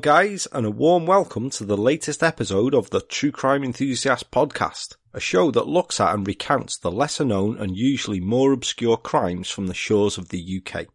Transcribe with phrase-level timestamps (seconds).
[0.00, 4.96] Guys, and a warm welcome to the latest episode of the True Crime Enthusiast podcast,
[5.12, 9.50] a show that looks at and recounts the lesser known and usually more obscure crimes
[9.50, 10.86] from the shores of the UK.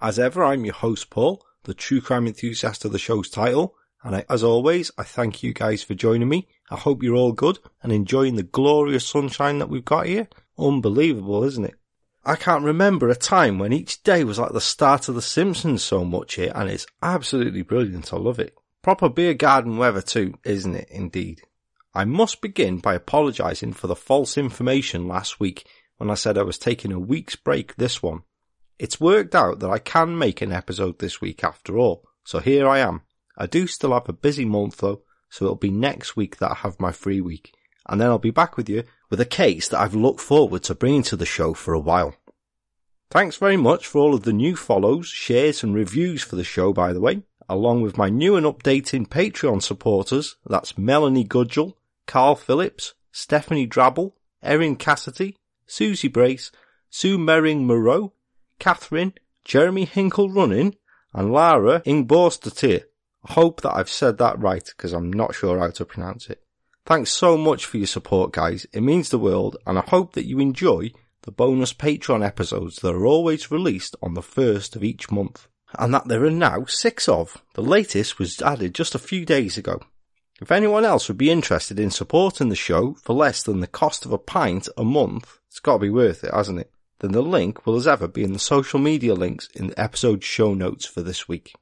[0.00, 4.16] As ever, I'm your host, Paul, the True Crime Enthusiast of the show's title, and
[4.16, 6.48] I, as always, I thank you guys for joining me.
[6.70, 10.28] I hope you're all good and enjoying the glorious sunshine that we've got here.
[10.58, 11.76] Unbelievable, isn't it?
[12.26, 15.82] I can't remember a time when each day was like the start of The Simpsons
[15.82, 18.14] so much here, and it's absolutely brilliant.
[18.14, 18.54] I love it.
[18.82, 20.88] Proper beer garden weather too, isn't it?
[20.90, 21.42] Indeed.
[21.92, 25.66] I must begin by apologising for the false information last week
[25.98, 28.22] when I said I was taking a week's break this one.
[28.78, 32.66] It's worked out that I can make an episode this week after all, so here
[32.66, 33.02] I am.
[33.36, 36.54] I do still have a busy month though, so it'll be next week that I
[36.54, 37.52] have my free week,
[37.86, 40.74] and then I'll be back with you with a case that I've looked forward to
[40.74, 42.14] bringing to the show for a while.
[43.10, 46.72] Thanks very much for all of the new follows, shares and reviews for the show
[46.72, 51.74] by the way, along with my new and updating Patreon supporters, that's Melanie Gudgel,
[52.06, 56.50] Carl Phillips, Stephanie Drabble, Erin Cassidy, Susie Brace,
[56.90, 58.12] Sue Merring Moreau,
[58.58, 60.76] Catherine, Jeremy Hinkle Running,
[61.12, 62.84] and Lara Ingborstatir.
[63.26, 66.43] I hope that I've said that right because I'm not sure how to pronounce it.
[66.86, 68.66] Thanks so much for your support, guys.
[68.74, 72.94] It means the world, and I hope that you enjoy the bonus Patreon episodes that
[72.94, 75.48] are always released on the first of each month.
[75.78, 77.42] And that there are now six of.
[77.54, 79.80] The latest was added just a few days ago.
[80.42, 84.04] If anyone else would be interested in supporting the show for less than the cost
[84.04, 86.70] of a pint a month, it's got to be worth it, hasn't it?
[86.98, 90.22] Then the link will as ever be in the social media links in the episode
[90.22, 91.54] show notes for this week.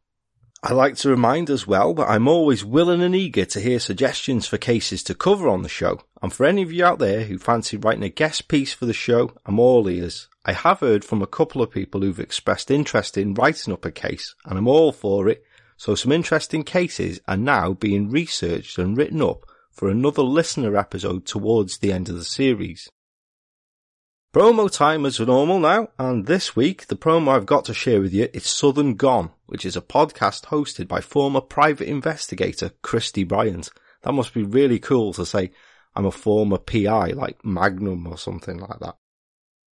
[0.64, 4.46] I like to remind as well that I'm always willing and eager to hear suggestions
[4.46, 6.02] for cases to cover on the show.
[6.22, 8.92] And for any of you out there who fancy writing a guest piece for the
[8.92, 10.28] show, I'm all ears.
[10.44, 13.90] I have heard from a couple of people who've expressed interest in writing up a
[13.90, 15.44] case, and I'm all for it.
[15.76, 21.26] So some interesting cases are now being researched and written up for another listener episode
[21.26, 22.88] towards the end of the series.
[24.32, 28.14] Promo time as normal now, and this week the promo I've got to share with
[28.14, 33.68] you is Southern Gone, which is a podcast hosted by former private investigator Christy Bryant.
[34.04, 35.50] That must be really cool to say
[35.94, 38.96] I'm a former PI like Magnum or something like that.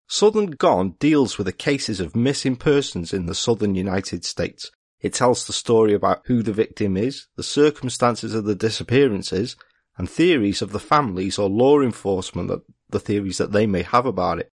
[0.07, 4.72] Southern Gone deals with the cases of missing persons in the southern United States.
[5.01, 9.57] It tells the story about who the victim is, the circumstances of the disappearances,
[9.97, 12.61] and theories of the families or law enforcement that
[12.95, 14.50] the theories that they may have about it.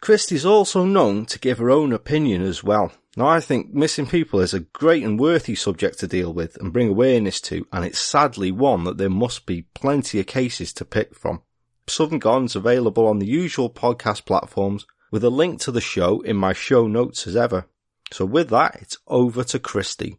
[0.00, 2.92] Christy's also known to give her own opinion as well.
[3.14, 6.72] Now I think missing people is a great and worthy subject to deal with and
[6.72, 10.84] bring awareness to, and it's sadly one that there must be plenty of cases to
[10.84, 11.42] pick from.
[11.86, 16.36] Southern Gone's available on the usual podcast platforms with a link to the show in
[16.36, 17.66] my show notes as ever.
[18.12, 20.18] So with that, it's over to Christy.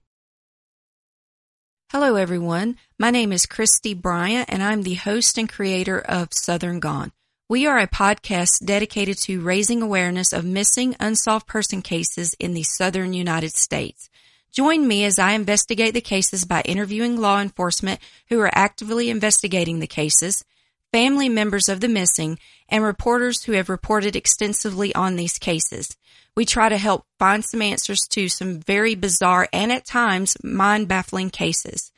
[1.91, 2.77] Hello, everyone.
[2.97, 7.11] My name is Christy Bryant, and I'm the host and creator of Southern Gone.
[7.47, 12.63] We are a podcast dedicated to raising awareness of missing unsolved person cases in the
[12.63, 14.09] southern United States.
[14.51, 19.79] Join me as I investigate the cases by interviewing law enforcement who are actively investigating
[19.79, 20.43] the cases,
[20.91, 25.95] family members of the missing, and reporters who have reported extensively on these cases.
[26.35, 30.87] We try to help find some answers to some very bizarre and at times mind
[30.87, 31.91] baffling cases.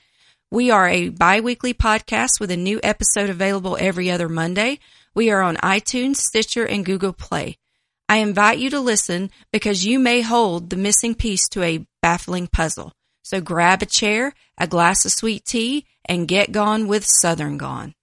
[0.50, 4.80] We are a bi-weekly podcast with a new episode available every other Monday.
[5.14, 7.58] We are on iTunes, Stitcher, and Google Play.
[8.08, 12.48] I invite you to listen because you may hold the missing piece to a baffling
[12.48, 12.94] puzzle.
[13.24, 17.94] So grab a chair, a glass of sweet tea, and get gone with Southern Gone.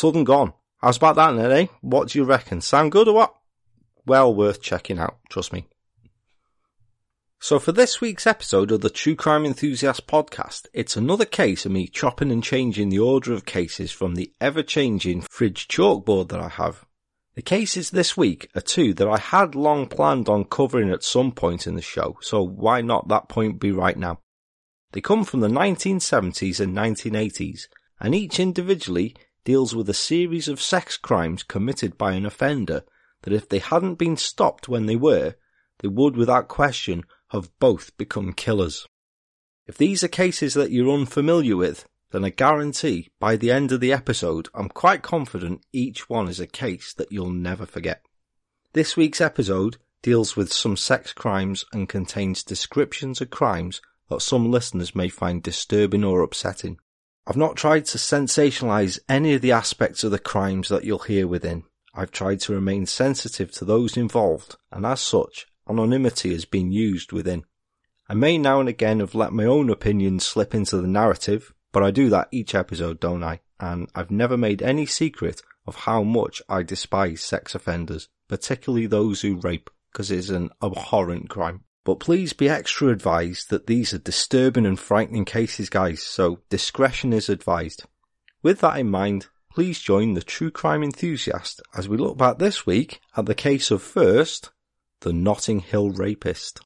[0.00, 0.54] Southern Gone.
[0.78, 1.66] How's about that, then, eh?
[1.82, 2.62] What do you reckon?
[2.62, 3.34] Sound good or what?
[4.06, 5.66] Well worth checking out, trust me.
[7.38, 11.72] So for this week's episode of the True Crime Enthusiast podcast, it's another case of
[11.72, 16.48] me chopping and changing the order of cases from the ever-changing fridge chalkboard that I
[16.48, 16.86] have.
[17.34, 21.30] The cases this week are two that I had long planned on covering at some
[21.30, 24.20] point in the show, so why not that point be right now?
[24.92, 27.68] They come from the 1970s and 1980s,
[28.00, 29.14] and each individually
[29.44, 32.84] deals with a series of sex crimes committed by an offender
[33.22, 35.34] that if they hadn't been stopped when they were,
[35.80, 38.86] they would without question have both become killers.
[39.66, 43.80] If these are cases that you're unfamiliar with, then I guarantee by the end of
[43.80, 48.02] the episode, I'm quite confident each one is a case that you'll never forget.
[48.72, 54.50] This week's episode deals with some sex crimes and contains descriptions of crimes that some
[54.50, 56.78] listeners may find disturbing or upsetting.
[57.30, 61.28] I've not tried to sensationalize any of the aspects of the crimes that you'll hear
[61.28, 61.62] within.
[61.94, 67.12] I've tried to remain sensitive to those involved, and as such, anonymity has been used
[67.12, 67.44] within.
[68.08, 71.84] I may now and again have let my own opinions slip into the narrative, but
[71.84, 73.42] I do that each episode, don't I?
[73.60, 79.20] And I've never made any secret of how much I despise sex offenders, particularly those
[79.20, 81.62] who rape, because it's an abhorrent crime.
[81.84, 87.12] But please be extra advised that these are disturbing and frightening cases, guys, so discretion
[87.12, 87.84] is advised.
[88.42, 92.66] With that in mind, please join the true crime enthusiast as we look back this
[92.66, 94.50] week at the case of first,
[95.00, 96.60] the Notting Hill rapist.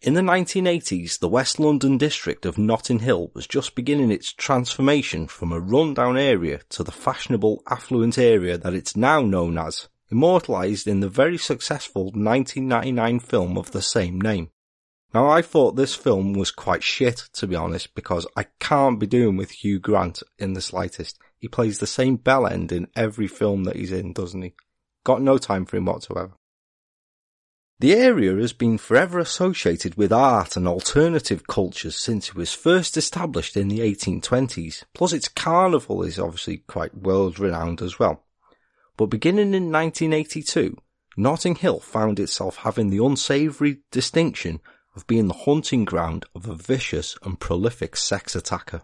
[0.00, 5.28] In the 1980s, the West London district of Notting Hill was just beginning its transformation
[5.28, 10.86] from a rundown area to the fashionable, affluent area that it's now known as, immortalised
[10.86, 14.50] in the very successful 1999 film of the same name.
[15.14, 19.06] Now I thought this film was quite shit, to be honest, because I can't be
[19.06, 21.18] doing with Hugh Grant in the slightest.
[21.38, 24.54] He plays the same bell end in every film that he's in, doesn't he?
[25.04, 26.32] Got no time for him whatsoever.
[27.80, 32.96] The area has been forever associated with art and alternative cultures since it was first
[32.96, 38.22] established in the 1820s, plus its carnival is obviously quite world renowned as well.
[38.96, 40.76] But beginning in 1982,
[41.16, 44.60] Notting Hill found itself having the unsavoury distinction
[44.94, 48.82] of being the hunting ground of a vicious and prolific sex attacker.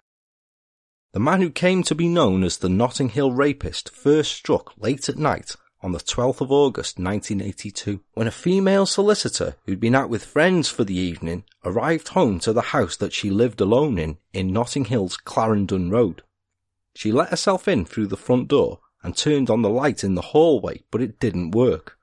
[1.12, 5.08] The man who came to be known as the Notting Hill rapist first struck late
[5.08, 10.10] at night on the 12th of August 1982 when a female solicitor who'd been out
[10.10, 14.18] with friends for the evening arrived home to the house that she lived alone in
[14.32, 16.22] in Notting Hill's Clarendon Road.
[16.94, 20.22] She let herself in through the front door and turned on the light in the
[20.22, 21.98] hallway, but it didn't work.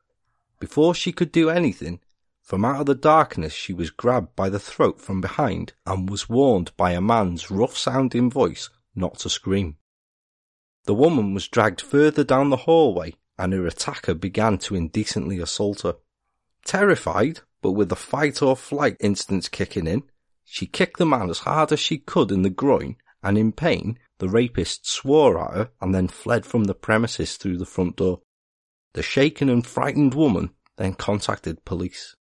[0.59, 1.99] Before she could do anything,
[2.41, 6.29] from out of the darkness she was grabbed by the throat from behind and was
[6.29, 9.77] warned by a man's rough sounding voice not to scream.
[10.85, 15.81] The woman was dragged further down the hallway and her attacker began to indecently assault
[15.81, 15.95] her.
[16.63, 20.03] Terrified, but with the fight or flight instincts kicking in,
[20.43, 23.97] she kicked the man as hard as she could in the groin, and in pain,
[24.19, 28.21] the rapist swore at her and then fled from the premises through the front door.
[28.93, 32.15] The shaken and frightened woman then contacted police.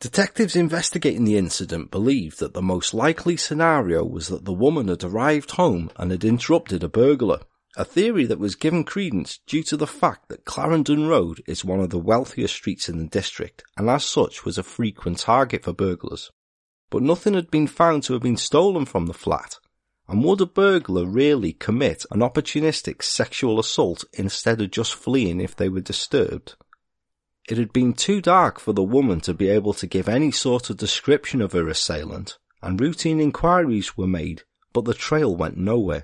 [0.00, 5.04] Detectives investigating the incident believed that the most likely scenario was that the woman had
[5.04, 7.40] arrived home and had interrupted a burglar,
[7.76, 11.80] a theory that was given credence due to the fact that Clarendon Road is one
[11.80, 15.72] of the wealthiest streets in the district and as such was a frequent target for
[15.72, 16.30] burglars.
[16.90, 19.59] But nothing had been found to have been stolen from the flat,
[20.10, 25.54] and would a burglar really commit an opportunistic sexual assault instead of just fleeing if
[25.54, 26.56] they were disturbed?
[27.48, 30.68] It had been too dark for the woman to be able to give any sort
[30.68, 36.02] of description of her assailant, and routine inquiries were made, but the trail went nowhere.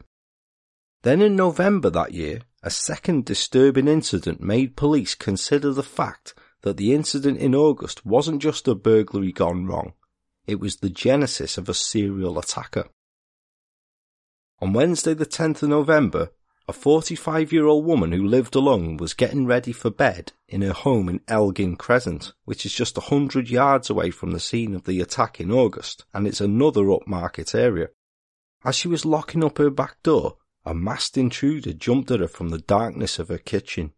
[1.03, 6.33] Then in November that year, a second disturbing incident made police consider the fact
[6.63, 9.95] that the incident in August wasn't just a burglary gone wrong,
[10.47, 12.89] it was the genesis of a serial attacker.
[14.59, 16.31] On Wednesday the 10th of November,
[16.67, 20.73] a 45 year old woman who lived alone was getting ready for bed in her
[20.73, 24.85] home in Elgin Crescent, which is just a hundred yards away from the scene of
[24.85, 27.89] the attack in August, and it's another upmarket area.
[28.65, 32.49] As she was locking up her back door, a masked intruder jumped at her from
[32.49, 33.93] the darkness of her kitchen.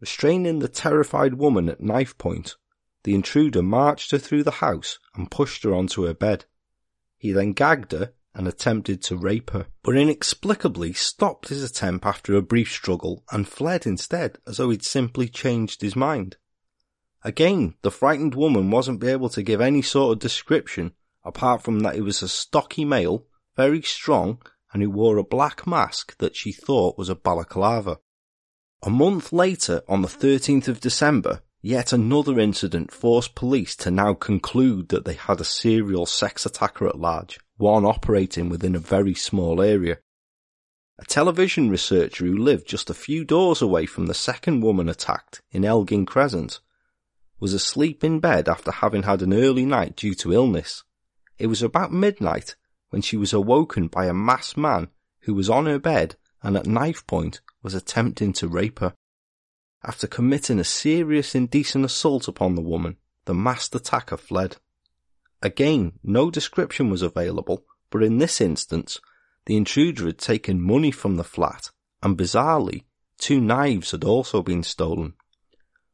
[0.00, 2.54] Restraining the terrified woman at knife point,
[3.02, 6.44] the intruder marched her through the house and pushed her onto her bed.
[7.16, 12.36] He then gagged her and attempted to rape her, but inexplicably stopped his attempt after
[12.36, 16.36] a brief struggle and fled instead as though he'd simply changed his mind.
[17.24, 20.92] Again, the frightened woman wasn't able to give any sort of description
[21.24, 23.26] apart from that he was a stocky male,
[23.56, 24.40] very strong
[24.72, 27.98] and who wore a black mask that she thought was a balaclava.
[28.84, 34.14] A month later, on the 13th of December, yet another incident forced police to now
[34.14, 39.14] conclude that they had a serial sex attacker at large, one operating within a very
[39.14, 39.98] small area.
[40.98, 45.42] A television researcher who lived just a few doors away from the second woman attacked
[45.52, 46.60] in Elgin Crescent
[47.38, 50.82] was asleep in bed after having had an early night due to illness.
[51.38, 52.56] It was about midnight
[52.90, 54.88] when she was awoken by a masked man
[55.20, 58.94] who was on her bed and at knife point was attempting to rape her.
[59.84, 62.96] After committing a serious indecent assault upon the woman,
[63.26, 64.56] the masked attacker fled.
[65.42, 69.00] Again, no description was available, but in this instance,
[69.46, 71.70] the intruder had taken money from the flat,
[72.02, 72.84] and bizarrely,
[73.18, 75.14] two knives had also been stolen.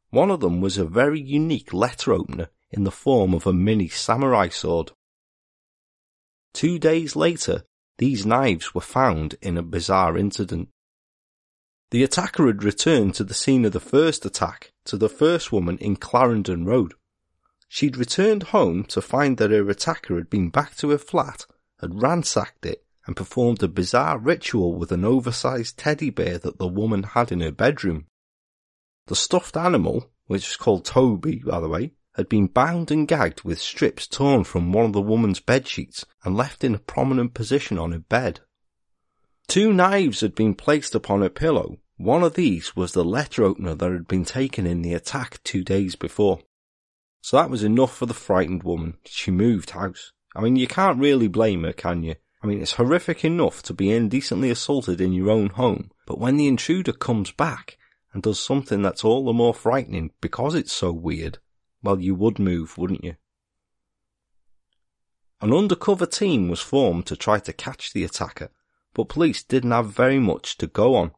[0.09, 3.87] One of them was a very unique letter opener in the form of a mini
[3.87, 4.91] samurai sword.
[6.53, 7.63] Two days later,
[7.97, 10.69] these knives were found in a bizarre incident.
[11.91, 15.77] The attacker had returned to the scene of the first attack to the first woman
[15.77, 16.93] in Clarendon Road.
[17.67, 21.45] She'd returned home to find that her attacker had been back to her flat,
[21.81, 26.67] had ransacked it, and performed a bizarre ritual with an oversized teddy bear that the
[26.67, 28.07] woman had in her bedroom.
[29.07, 33.43] The stuffed animal, which was called Toby, by the way, had been bound and gagged
[33.43, 37.33] with strips torn from one of the woman's bed sheets and left in a prominent
[37.33, 38.39] position on her bed.
[39.47, 41.77] Two knives had been placed upon her pillow.
[41.97, 45.63] One of these was the letter opener that had been taken in the attack two
[45.63, 46.39] days before.
[47.25, 48.99] So that was enough for the frightened woman.
[49.03, 50.11] She moved house.
[50.35, 52.17] I mean, you can't really blame her, can you?
[52.43, 56.37] I mean, it's horrific enough to be indecently assaulted in your own home, but when
[56.37, 57.79] the intruder comes back
[58.13, 61.39] and does something that's all the more frightening because it's so weird,
[61.81, 63.15] well, you would move, wouldn't you?
[65.41, 68.51] An undercover team was formed to try to catch the attacker,
[68.93, 71.11] but police didn't have very much to go on.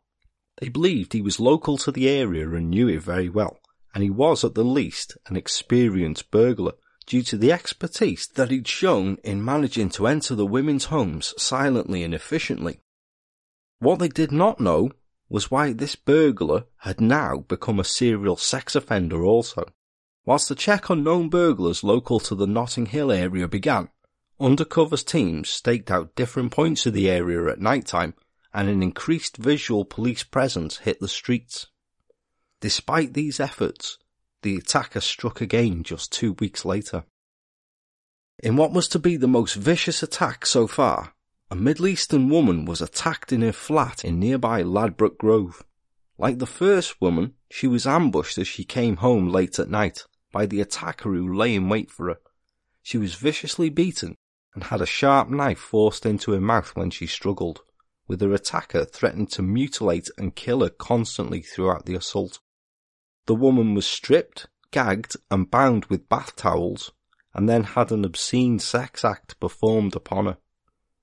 [0.61, 3.59] They believed he was local to the area and knew it very well,
[3.97, 6.73] and he was at the least an experienced burglar
[7.07, 12.03] due to the expertise that he'd shown in managing to enter the women's homes silently
[12.03, 12.79] and efficiently.
[13.79, 14.91] What they did not know
[15.29, 19.63] was why this burglar had now become a serial sex offender also.
[20.25, 23.89] Whilst the check on known burglars local to the Notting Hill area began,
[24.39, 28.13] undercover teams staked out different points of the area at night time
[28.53, 31.65] and an increased visual police presence hit the streets.
[32.59, 33.99] Despite these efforts,
[34.41, 37.03] the attacker struck again just two weeks later.
[38.39, 41.13] In what was to be the most vicious attack so far,
[41.51, 45.63] a Middle Eastern woman was attacked in her flat in nearby Ladbroke Grove.
[46.17, 50.45] Like the first woman, she was ambushed as she came home late at night by
[50.45, 52.17] the attacker who lay in wait for her.
[52.81, 54.15] She was viciously beaten
[54.55, 57.61] and had a sharp knife forced into her mouth when she struggled,
[58.07, 62.39] with her attacker threatening to mutilate and kill her constantly throughout the assault.
[63.27, 66.93] The woman was stripped, gagged, and bound with bath towels,
[67.33, 70.37] and then had an obscene sex act performed upon her.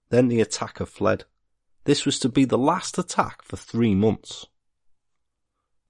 [0.09, 1.27] Then the attacker fled.
[1.85, 4.47] This was to be the last attack for three months.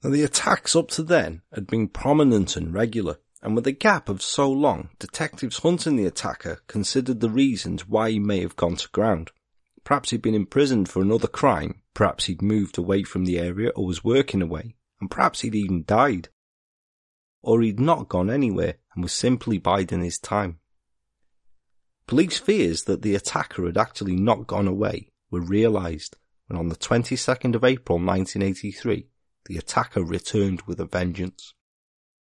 [0.02, 4.08] Now, the attacks up to then had been prominent and regular, and with a gap
[4.08, 8.76] of so long, detectives hunting the attacker considered the reasons why he may have gone
[8.76, 9.30] to ground.
[9.84, 13.86] Perhaps he'd been imprisoned for another crime, perhaps he'd moved away from the area or
[13.86, 14.74] was working away,
[15.04, 16.30] and perhaps he'd even died.
[17.42, 20.60] Or he'd not gone anywhere and was simply biding his time.
[22.06, 26.76] Police fears that the attacker had actually not gone away were realised when on the
[26.76, 29.06] 22nd of April 1983,
[29.44, 31.52] the attacker returned with a vengeance.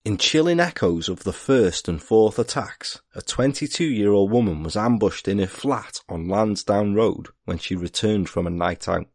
[0.04, 5.40] In chilling echoes of the first and fourth attacks, a 22-year-old woman was ambushed in
[5.40, 9.08] her flat on Lansdowne Road when she returned from a night out.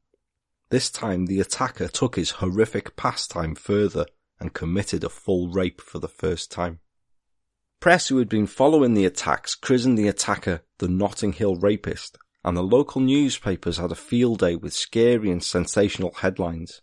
[0.74, 4.08] This time the attacker took his horrific pastime further
[4.40, 6.80] and committed a full rape for the first time.
[7.80, 12.58] Press who had been following the attacks christened the attacker the Notting Hill rapist, and
[12.58, 16.82] the local newspapers had a field day with scary and sensational headlines.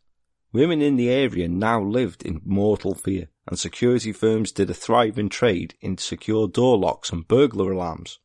[0.53, 5.29] Women in the area now lived in mortal fear, and security firms did a thriving
[5.29, 8.21] trade in secure door locks and burglar alarms.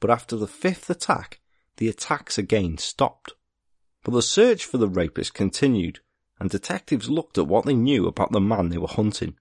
[0.00, 1.42] But after the fifth attack,
[1.76, 3.34] the attacks again stopped.
[4.02, 6.00] But the search for the rapist continued,
[6.40, 9.36] and detectives looked at what they knew about the man they were hunting.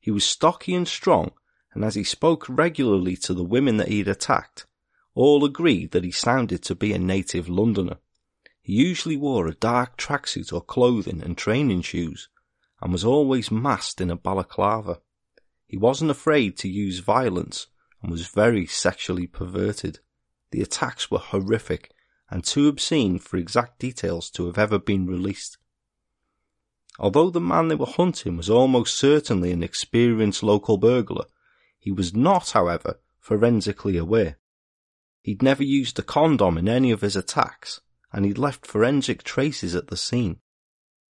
[0.00, 1.32] He was stocky and strong,
[1.74, 4.66] and as he spoke regularly to the women that he had attacked,
[5.14, 7.98] all agreed that he sounded to be a native Londoner.
[8.62, 12.28] He usually wore a dark tracksuit or clothing and training shoes,
[12.80, 15.00] and was always masked in a balaclava.
[15.66, 17.66] He wasn't afraid to use violence
[18.02, 19.98] and was very sexually perverted.
[20.52, 21.92] The attacks were horrific
[22.30, 25.58] and too obscene for exact details to have ever been released.
[26.98, 31.24] Although the man they were hunting was almost certainly an experienced local burglar,
[31.78, 34.38] he was not, however, forensically aware.
[35.22, 37.80] He'd never used a condom in any of his attacks,
[38.12, 40.40] and he'd left forensic traces at the scene.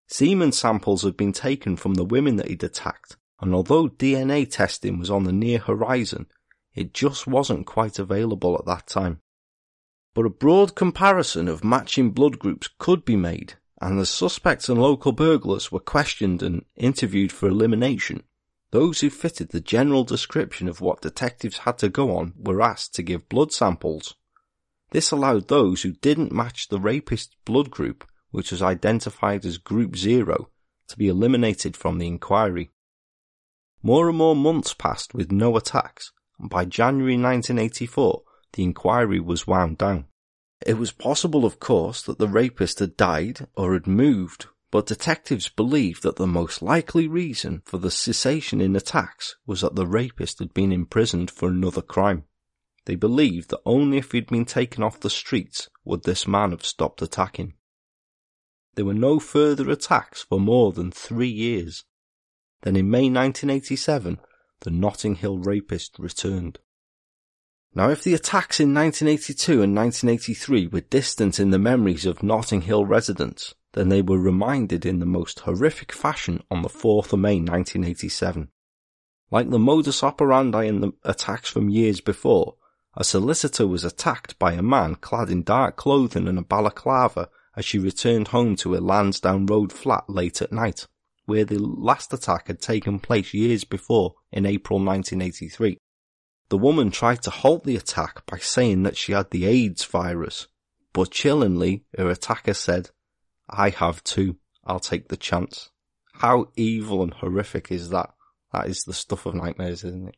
[0.07, 4.99] Semen samples had been taken from the women that he'd attacked, and although DNA testing
[4.99, 6.27] was on the near horizon,
[6.75, 9.21] it just wasn't quite available at that time.
[10.15, 14.81] But a broad comparison of matching blood groups could be made, and the suspects and
[14.81, 18.25] local burglars were questioned and interviewed for elimination.
[18.73, 22.95] Those who fitted the general description of what detectives had to go on were asked
[22.97, 24.15] to give blood samples.
[24.91, 29.97] This allowed those who didn't match the rapist's blood group, which was identified as Group
[29.97, 30.51] Zero,
[30.89, 32.71] to be eliminated from the inquiry.
[33.83, 38.23] More and more months passed with no attacks, and by January 1984,
[38.53, 40.07] the inquiry was wound down.
[40.67, 45.49] It was possible, of course, that the rapist had died or had moved, but detectives
[45.49, 50.39] believed that the most likely reason for the cessation in attacks was that the rapist
[50.39, 52.25] had been imprisoned for another crime.
[52.85, 56.65] They believed that only if he'd been taken off the streets would this man have
[56.65, 57.55] stopped attacking.
[58.75, 61.85] There were no further attacks for more than three years.
[62.63, 64.19] Then in May 1987,
[64.61, 66.59] the Notting Hill rapist returned.
[67.73, 72.63] Now, if the attacks in 1982 and 1983 were distant in the memories of Notting
[72.63, 77.21] Hill residents, then they were reminded in the most horrific fashion on the 4th of
[77.21, 78.49] May 1987.
[79.31, 82.57] Like the modus operandi in the attacks from years before,
[82.97, 87.65] a solicitor was attacked by a man clad in dark clothing and a balaclava as
[87.65, 90.89] she returned home to her Lansdowne Road flat late at night,
[91.27, 95.79] where the last attack had taken place years before in April 1983.
[96.51, 100.49] The woman tried to halt the attack by saying that she had the AIDS virus,
[100.93, 102.91] but chillingly, her attacker said,
[103.49, 104.37] I have too.
[104.65, 105.71] I'll take the chance.
[106.15, 108.11] How evil and horrific is that?
[108.53, 110.17] That is the stuff of nightmares, isn't it?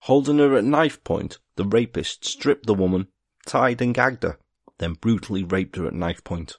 [0.00, 3.08] Holding her at knife point, the rapist stripped the woman,
[3.46, 4.38] tied and gagged her,
[4.78, 6.56] then brutally raped her at knife point.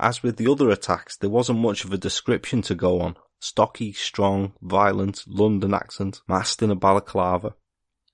[0.00, 3.16] As with the other attacks, there wasn't much of a description to go on.
[3.40, 7.54] Stocky, strong, violent, London accent, masked in a balaclava.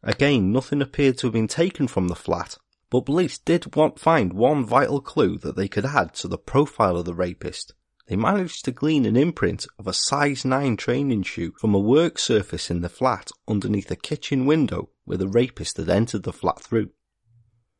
[0.03, 2.59] Again, nothing appeared to have been taken from the flat,
[2.91, 6.97] but police did want, find one vital clue that they could add to the profile
[6.97, 7.75] of the rapist.
[8.09, 12.19] They managed to glean an imprint of a size 9 training shoe from a work
[12.19, 16.61] surface in the flat underneath a kitchen window where the rapist had entered the flat
[16.61, 16.91] through.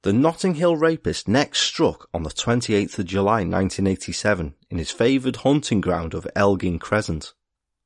[0.03, 5.37] The Notting Hill rapist next struck on the 28th of July 1987 in his favoured
[5.37, 7.35] hunting ground of Elgin Crescent.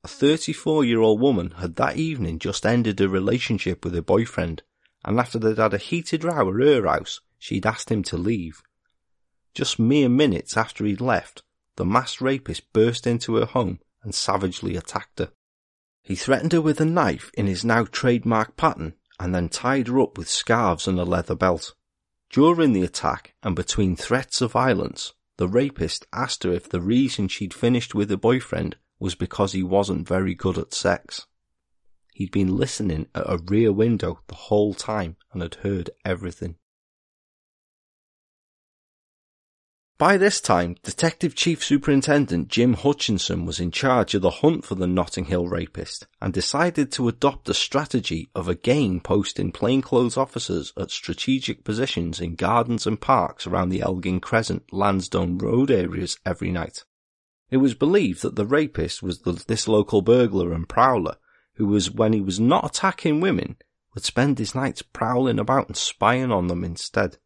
[0.06, 4.62] A 34 year old woman had that evening just ended a relationship with her boyfriend,
[5.04, 8.62] and after they'd had a heated row at her house, she'd asked him to leave.
[9.52, 11.42] Just mere minutes after he'd left,
[11.74, 15.32] the masked rapist burst into her home and savagely attacked her.
[16.04, 19.98] He threatened her with a knife in his now trademark pattern and then tied her
[19.98, 21.74] up with scarves and a leather belt.
[22.30, 27.26] During the attack and between threats of violence, the rapist asked her if the reason
[27.26, 31.26] she'd finished with her boyfriend was because he wasn't very good at sex.
[32.14, 36.56] He'd been listening at a rear window the whole time and had heard everything.
[39.98, 44.76] By this time, Detective Chief Superintendent Jim Hutchinson was in charge of the hunt for
[44.76, 50.72] the Notting Hill rapist and decided to adopt the strategy of again posting plainclothes officers
[50.78, 56.50] at strategic positions in gardens and parks around the Elgin Crescent Lansdowne Road areas every
[56.50, 56.85] night.
[57.50, 61.16] It was believed that the rapist was the, this local burglar and prowler
[61.54, 63.56] who was, when he was not attacking women,
[63.94, 67.18] would spend his nights prowling about and spying on them instead.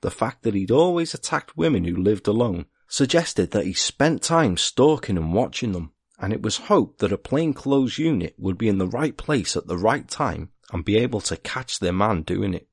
[0.00, 4.56] The fact that he'd always attacked women who lived alone suggested that he spent time
[4.56, 8.78] stalking and watching them, and it was hoped that a plainclothes unit would be in
[8.78, 12.54] the right place at the right time and be able to catch their man doing
[12.54, 12.66] it.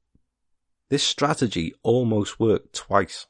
[0.89, 3.28] This strategy almost worked twice.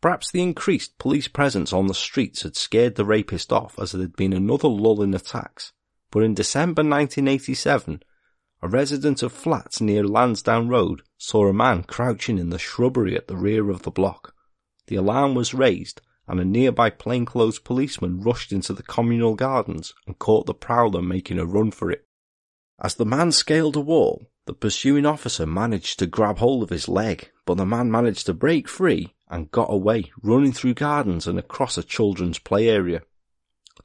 [0.00, 4.02] Perhaps the increased police presence on the streets had scared the rapist off as there
[4.02, 5.72] had been another lull in attacks,
[6.10, 8.02] but in December 1987,
[8.62, 13.28] a resident of flats near Lansdowne Road saw a man crouching in the shrubbery at
[13.28, 14.34] the rear of the block.
[14.86, 20.18] The alarm was raised and a nearby plainclothes policeman rushed into the communal gardens and
[20.18, 22.06] caught the prowler making a run for it.
[22.80, 26.88] As the man scaled a wall, the pursuing officer managed to grab hold of his
[26.88, 31.38] leg, but the man managed to break free and got away, running through gardens and
[31.38, 33.00] across a children's play area.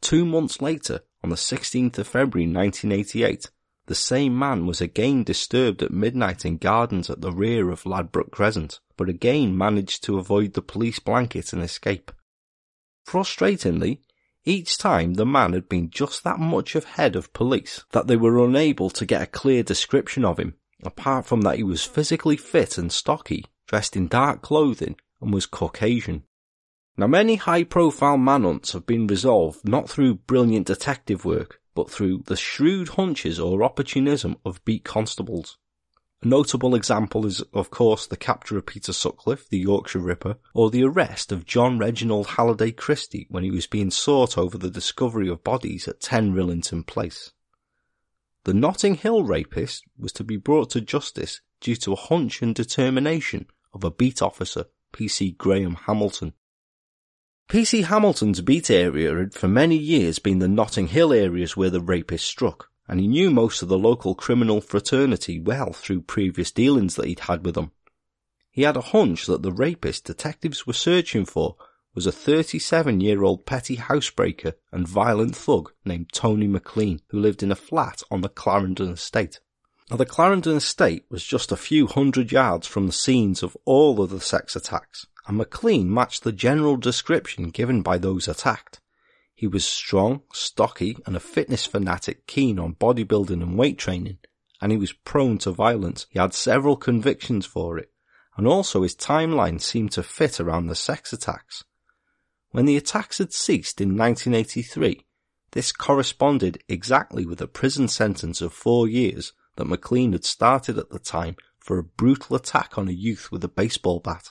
[0.02, 3.49] Two months later, on the 16th of February 1988,
[3.86, 8.32] the same man was again disturbed at midnight in gardens at the rear of Ladbroke
[8.32, 12.12] Crescent, but again managed to avoid the police blanket and escape.
[13.08, 13.99] Frustratingly,
[14.43, 18.43] each time the man had been just that much ahead of police that they were
[18.43, 22.78] unable to get a clear description of him, apart from that he was physically fit
[22.78, 26.22] and stocky, dressed in dark clothing, and was Caucasian.
[26.96, 32.22] Now many high profile manhunts have been resolved not through brilliant detective work, but through
[32.28, 35.58] the shrewd hunches or opportunism of beat constables.
[36.22, 40.70] A notable example is, of course, the capture of Peter Sutcliffe, the Yorkshire Ripper, or
[40.70, 45.30] the arrest of John Reginald Halliday Christie when he was being sought over the discovery
[45.30, 47.32] of bodies at 10 Rillington Place.
[48.44, 52.54] The Notting Hill rapist was to be brought to justice due to a hunch and
[52.54, 56.34] determination of a beat officer, PC Graham Hamilton.
[57.50, 61.82] PC Hamilton's beat area had for many years been the Notting Hill areas where the
[61.82, 66.96] rapist struck, and he knew most of the local criminal fraternity well through previous dealings
[66.96, 67.72] that he'd had with them.
[68.50, 71.56] He had a hunch that the rapist detectives were searching for
[71.96, 77.44] was a 37 year old petty housebreaker and violent thug named Tony McLean, who lived
[77.44, 79.40] in a flat on the Clarendon estate.
[79.89, 84.02] Now, the Clarendon estate was just a few hundred yards from the scenes of all
[84.02, 88.80] of the sex attacks, and McLean matched the general description given by those attacked.
[89.36, 94.19] He was strong, stocky, and a fitness fanatic keen on bodybuilding and weight training,
[94.62, 96.06] and he was prone to violence.
[96.10, 97.91] He had several convictions for it,
[98.38, 101.65] and also his timeline seemed to fit around the sex attacks.
[102.52, 105.06] When the attacks had ceased in 1983,
[105.52, 110.89] this corresponded exactly with a prison sentence of four years that McLean had started at
[110.89, 114.30] the time for a brutal attack on a youth with a baseball bat.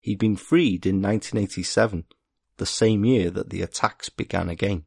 [0.00, 2.04] He'd been freed in 1987,
[2.56, 4.84] the same year that the attacks began again.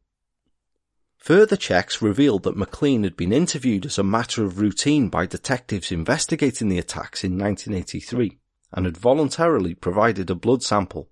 [1.18, 5.92] Further checks revealed that McLean had been interviewed as a matter of routine by detectives
[5.92, 8.38] investigating the attacks in 1983
[8.72, 11.10] and had voluntarily provided a blood sample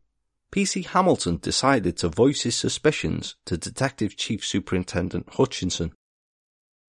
[0.51, 5.93] PC Hamilton decided to voice his suspicions to Detective Chief Superintendent Hutchinson.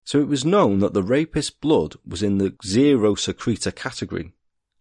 [0.08, 4.32] So it was known that the rapist's blood was in the zero secretor category,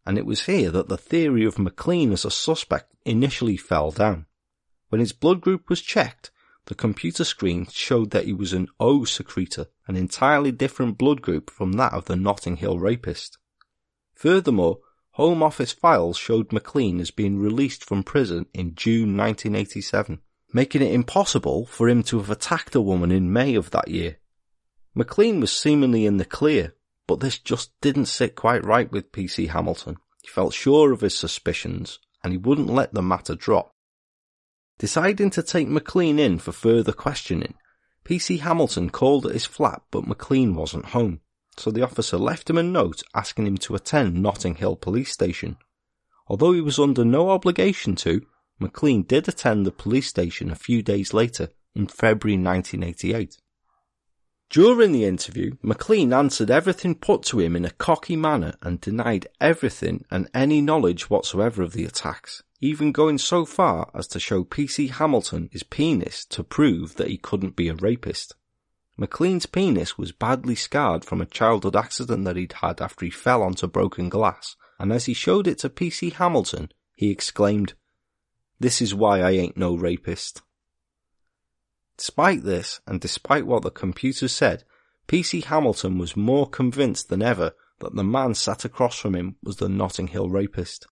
[0.07, 4.27] and it was here that the theory of McLean as a suspect initially fell down.
[4.89, 6.31] When his blood group was checked,
[6.67, 11.51] the computer screen showed that he was an O secretor, an entirely different blood group
[11.51, 13.37] from that of the Notting Hill rapist.
[14.15, 14.79] Furthermore,
[15.15, 20.21] Home Office files showed McLean as being released from prison in June 1987,
[20.53, 24.19] making it impossible for him to have attacked a woman in May of that year.
[24.97, 26.75] McLean was seemingly in the clear,
[27.07, 29.99] but this just didn't sit quite right with PC Hamilton.
[30.23, 33.71] He felt sure of his suspicions, and he wouldn't let the matter drop.
[34.79, 37.55] Deciding to take McLean in for further questioning,
[38.05, 41.21] PC Hamilton called at his flat but McLean wasn't home
[41.59, 45.57] so the officer left him a note asking him to attend Notting Hill Police Station.
[46.29, 48.27] Although he was under no obligation to,
[48.59, 53.39] McLean did attend the police station a few days later in February 1988.
[54.49, 59.27] During the interview, McLean answered everything put to him in a cocky manner and denied
[59.41, 64.45] everything and any knowledge whatsoever of the attacks, even going so far as to show
[64.45, 68.37] PC Hamilton his penis to prove that he couldn't be a rapist.
[68.97, 73.43] McLean's penis was badly scarred from a childhood accident that he'd had after he fell
[73.43, 77.75] onto broken glass, and as he showed it to PC Hamilton, he exclaimed,
[78.61, 80.41] This is why I ain't no rapist.
[81.99, 84.65] Despite this, and despite what the computer said,
[85.09, 89.57] PC Hamilton was more convinced than ever that the man sat across from him was
[89.57, 90.87] the Notting Hill rapist.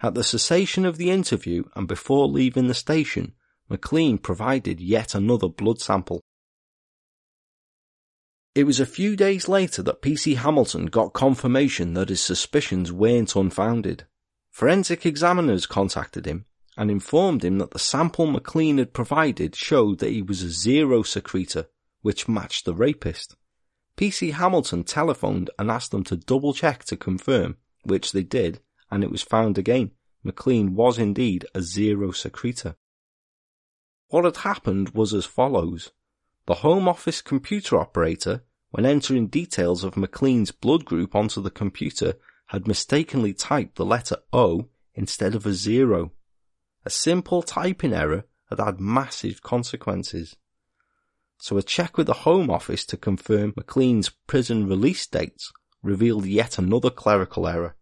[0.00, 3.34] At the cessation of the interview and before leaving the station,
[3.68, 6.20] McLean provided yet another blood sample.
[8.54, 13.36] It was a few days later that PC Hamilton got confirmation that his suspicions weren't
[13.36, 14.06] unfounded.
[14.50, 16.46] Forensic examiners contacted him
[16.76, 21.02] and informed him that the sample McLean had provided showed that he was a zero
[21.02, 21.66] secretor,
[22.02, 23.36] which matched the rapist.
[23.96, 29.04] PC Hamilton telephoned and asked them to double check to confirm, which they did, and
[29.04, 29.90] it was found again.
[30.22, 32.76] McLean was indeed a zero secretor.
[34.08, 35.92] What had happened was as follows.
[36.46, 42.14] The Home Office computer operator, when entering details of McLean's blood group onto the computer,
[42.46, 46.12] had mistakenly typed the letter O instead of a zero.
[46.84, 50.36] A simple typing error had had massive consequences.
[51.38, 56.58] So a check with the Home Office to confirm McLean's prison release dates revealed yet
[56.58, 57.76] another clerical error.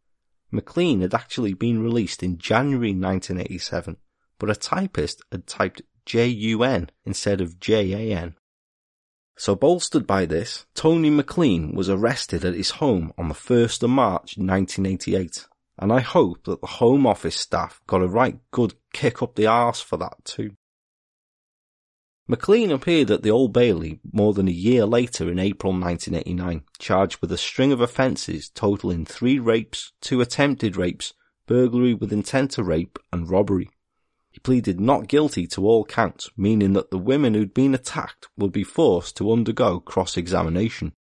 [0.50, 3.96] McLean had actually been released in January 1987,
[4.38, 8.34] but a typist had typed J-U-N instead of J-A-N.
[9.36, 13.90] So bolstered by this, Tony McLean was arrested at his home on the 1st of
[13.90, 15.47] March 1988.
[15.78, 19.46] And I hope that the Home Office staff got a right good kick up the
[19.46, 20.56] arse for that too.
[22.30, 27.22] McLean appeared at the Old Bailey more than a year later in April 1989, charged
[27.22, 31.14] with a string of offences totaling three rapes, two attempted rapes,
[31.46, 33.70] burglary with intent to rape, and robbery.
[34.30, 38.52] He pleaded not guilty to all counts, meaning that the women who'd been attacked would
[38.52, 40.92] be forced to undergo cross-examination.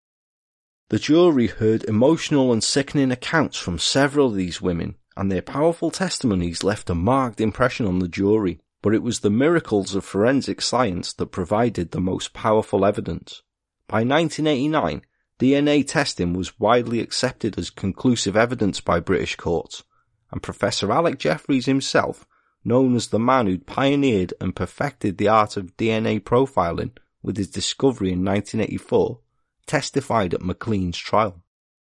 [0.90, 5.92] The jury heard emotional and sickening accounts from several of these women, and their powerful
[5.92, 10.62] testimonies left a marked impression on the jury, but it was the miracles of forensic
[10.62, 13.42] science that provided the most powerful evidence.
[13.90, 15.02] By 1989,
[15.40, 19.84] DNA testing was widely accepted as conclusive evidence by British courts,
[20.32, 22.26] and Professor Alec Jeffreys himself,
[22.64, 27.50] known as the man who'd pioneered and perfected the art of DNA profiling with his
[27.50, 29.20] discovery in 1984,
[29.68, 31.44] testified at McLean's trial.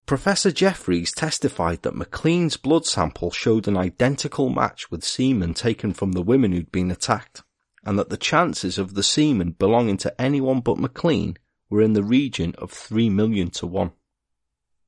[0.05, 6.13] Professor Jeffreys testified that McLean's blood sample showed an identical match with semen taken from
[6.13, 7.43] the women who'd been attacked,
[7.85, 11.37] and that the chances of the semen belonging to anyone but McLean
[11.71, 13.93] were in the region of 3 million to 1.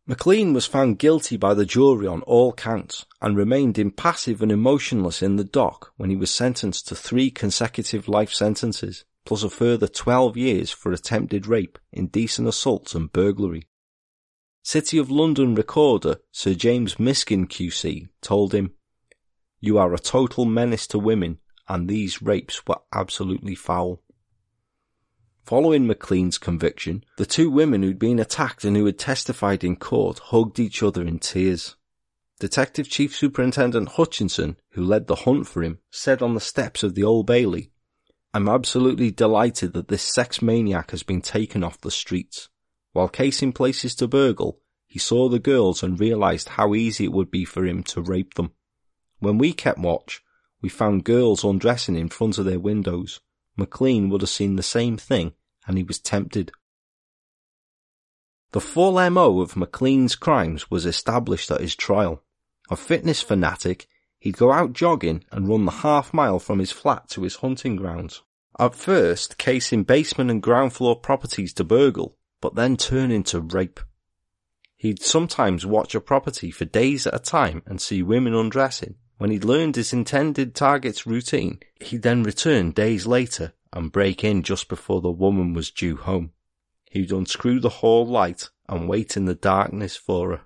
[0.06, 5.22] McLean was found guilty by the jury on all counts and remained impassive and emotionless
[5.22, 9.86] in the dock when he was sentenced to three consecutive life sentences, plus a further
[9.86, 13.64] 12 years for attempted rape, indecent assault and burglary.
[14.64, 18.72] City of London recorder Sir James Miskin QC told him,
[19.60, 21.38] You are a total menace to women
[21.68, 24.02] and these rapes were absolutely foul.
[25.44, 30.18] Following McLean's conviction, the two women who'd been attacked and who had testified in court
[30.18, 31.76] hugged each other in tears.
[32.40, 36.96] Detective Chief Superintendent Hutchinson, who led the hunt for him, said on the steps of
[36.96, 37.70] the Old Bailey,
[38.32, 42.48] I'm absolutely delighted that this sex maniac has been taken off the streets.
[42.92, 47.30] While casing places to burgle, he saw the girls and realized how easy it would
[47.30, 48.52] be for him to rape them.
[49.18, 50.22] When we kept watch,
[50.62, 53.20] we found girls undressing in front of their windows.
[53.56, 55.32] McLean would have seen the same thing
[55.66, 56.52] and he was tempted.
[58.52, 62.22] The full MO of McLean's crimes was established at his trial.
[62.68, 63.86] A fitness fanatic,
[64.20, 67.74] he'd go out jogging and run the half mile from his flat to his hunting
[67.74, 68.22] grounds.
[68.58, 73.80] At first, casing basement and ground floor properties to burgle, but then turn into rape.
[74.76, 78.96] He'd sometimes watch a property for days at a time and see women undressing.
[79.18, 84.42] When he'd learned his intended target's routine, he'd then return days later and break in
[84.42, 86.32] just before the woman was due home.
[86.90, 90.40] He'd unscrew the hall light and wait in the darkness for her.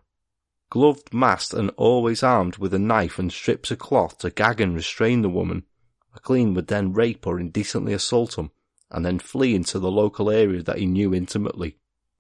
[0.71, 4.75] Gloved, masked, and always armed with a knife and strips of cloth to gag and
[4.75, 5.65] restrain the woman,
[6.13, 8.51] McLean would then rape or indecently assault him,
[8.91, 11.77] and then flee into the local area that he knew intimately.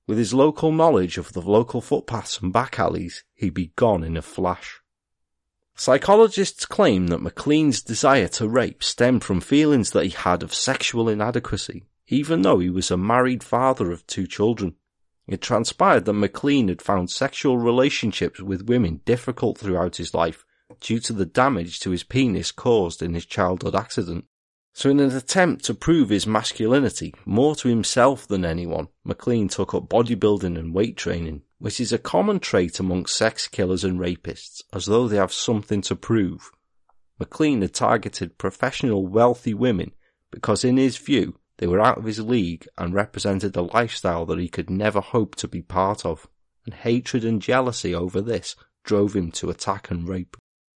[0.07, 4.17] With his local knowledge of the local footpaths and back alleys, he'd be gone in
[4.17, 4.83] a flash.
[5.77, 11.09] Psychologists claim that McLean's desire to rape stemmed from feelings that he had of sexual
[11.09, 14.77] inadequacy, even though he was a married father of two children.
[15.27, 20.45] It transpired that McLean had found sexual relationships with women difficult throughout his life
[20.81, 24.27] due to the damage to his penis caused in his childhood accident.
[24.75, 29.73] So in an attempt to prove his masculinity more to himself than anyone, McLean took
[29.73, 34.63] up bodybuilding and weight training, which is a common trait amongst sex killers and rapists,
[34.73, 36.51] as though they have something to prove.
[37.21, 39.93] McLean had targeted professional wealthy women
[40.33, 44.39] because in his view they were out of his league and represented a lifestyle that
[44.39, 46.29] he could never hope to be part of,
[46.65, 50.37] and hatred and jealousy over this drove him to attack and rape.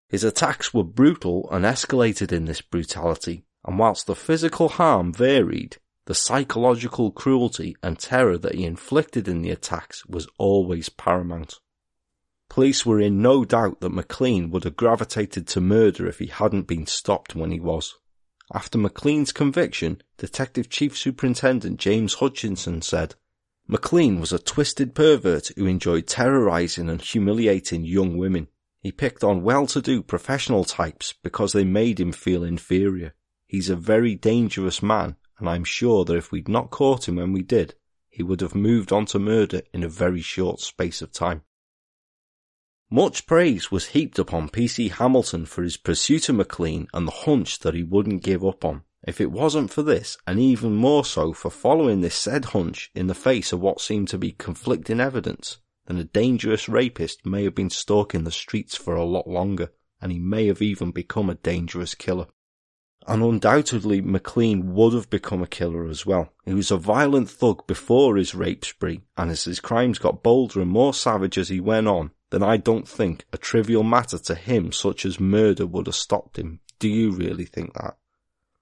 [0.09, 5.77] His attacks were brutal and escalated in this brutality, and whilst the physical harm varied,
[6.05, 11.55] the psychological cruelty and terror that he inflicted in the attacks was always paramount.
[12.49, 16.67] Police were in no doubt that McLean would have gravitated to murder if he hadn't
[16.67, 17.95] been stopped when he was.
[18.53, 23.15] After McLean's conviction, Detective Chief Superintendent James Hutchinson said,
[23.67, 28.47] McLean was a twisted pervert who enjoyed terrorizing and humiliating young women.
[28.79, 33.13] He picked on well-to-do professional types because they made him feel inferior.
[33.45, 37.33] He's a very dangerous man, and I'm sure that if we'd not caught him when
[37.33, 37.75] we did,
[38.07, 41.43] he would have moved on to murder in a very short space of time.
[42.89, 47.59] Much praise was heaped upon PC Hamilton for his pursuit of McLean and the hunch
[47.59, 48.83] that he wouldn't give up on.
[49.05, 53.07] If it wasn't for this, and even more so for following this said hunch in
[53.07, 57.55] the face of what seemed to be conflicting evidence, then a dangerous rapist may have
[57.55, 59.69] been stalking the streets for a lot longer,
[60.01, 62.27] and he may have even become a dangerous killer.
[63.05, 66.33] And undoubtedly McLean would have become a killer as well.
[66.45, 70.61] He was a violent thug before his rape spree, and as his crimes got bolder
[70.61, 74.35] and more savage as he went on, then I don't think a trivial matter to
[74.35, 76.59] him such as murder would have stopped him.
[76.79, 77.97] Do you really think that?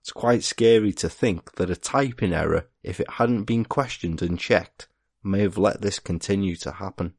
[0.02, 4.40] It's quite scary to think that a typing error, if it hadn't been questioned and
[4.40, 4.88] checked,
[5.24, 7.16] may have let this continue to happen.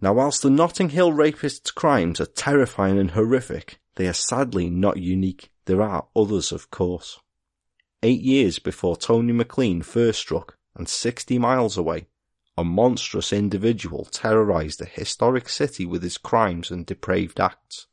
[0.00, 4.98] Now whilst the Notting Hill rapist's crimes are terrifying and horrific, they are sadly not
[4.98, 5.50] unique.
[5.64, 7.18] There are others, of course.
[8.02, 12.06] Eight years before Tony McLean first struck, and 60 miles away,
[12.56, 17.86] a monstrous individual terrorized a historic city with his crimes and depraved acts.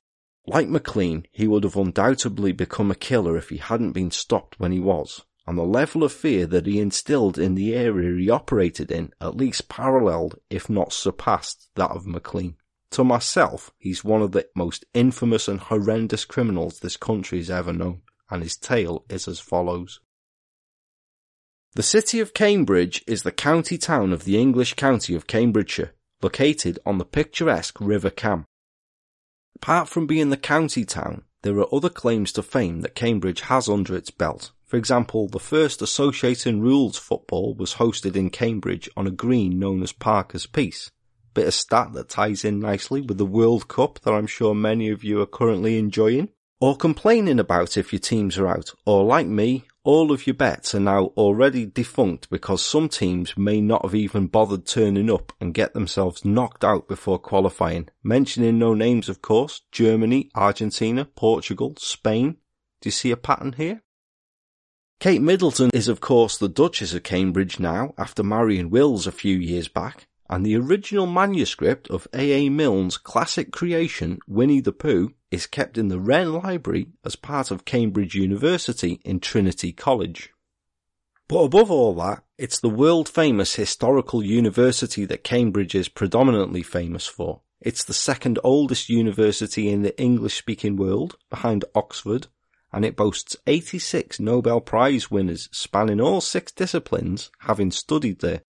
[0.45, 4.71] Like McLean, he would have undoubtedly become a killer if he hadn't been stopped when
[4.71, 8.91] he was, and the level of fear that he instilled in the area he operated
[8.91, 12.56] in at least paralleled, if not surpassed, that of McLean.
[12.91, 17.73] To myself, he's one of the most infamous and horrendous criminals this country has ever
[17.73, 19.99] known, and his tale is as follows.
[21.75, 26.79] The city of Cambridge is the county town of the English county of Cambridgeshire, located
[26.86, 28.45] on the picturesque River Cam.
[29.55, 33.67] Apart from being the county town, there are other claims to fame that Cambridge has
[33.67, 39.05] under its belt, for example, the first associating rules football was hosted in Cambridge on
[39.05, 40.89] a green known as Parker's Piece.
[41.36, 44.89] Bit of stat that ties in nicely with the World Cup that I'm sure many
[44.89, 46.29] of you are currently enjoying.
[46.59, 50.74] Or complaining about if your teams are out, or like me, all of your bets
[50.74, 55.54] are now already defunct because some teams may not have even bothered turning up and
[55.54, 57.89] get themselves knocked out before qualifying.
[58.02, 62.38] Mentioning no names, of course, Germany, Argentina, Portugal, Spain.
[62.82, 63.82] Do you see a pattern here?
[65.00, 69.36] Kate Middleton is of course the Duchess of Cambridge now after marrying Wills a few
[69.36, 72.45] years back, and the original manuscript of A.
[72.45, 72.49] A.
[72.49, 77.65] Milne's classic creation Winnie the Pooh is kept in the Wren Library as part of
[77.65, 80.31] Cambridge University in Trinity College.
[81.27, 87.07] But above all that, it's the world famous historical university that Cambridge is predominantly famous
[87.07, 87.41] for.
[87.62, 92.27] It's the second oldest university in the English speaking world, behind Oxford,
[92.73, 98.41] and it boasts 86 Nobel Prize winners spanning all six disciplines having studied there.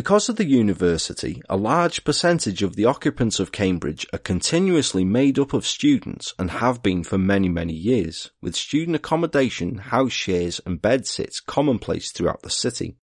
[0.00, 5.38] Because of the university, a large percentage of the occupants of Cambridge are continuously made
[5.38, 10.58] up of students and have been for many, many years, with student accommodation, house shares
[10.64, 12.96] and bedsits commonplace throughout the city.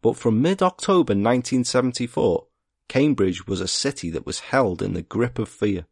[0.00, 2.46] But from mid-October 1974,
[2.88, 5.84] Cambridge was a city that was held in the grip of fear.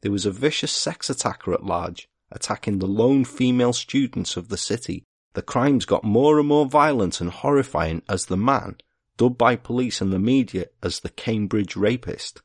[0.00, 4.56] There was a vicious sex attacker at large, attacking the lone female students of the
[4.56, 5.04] city.
[5.34, 8.76] The crimes got more and more violent and horrifying as the man,
[9.16, 12.42] dubbed by police and the media as the Cambridge rapist,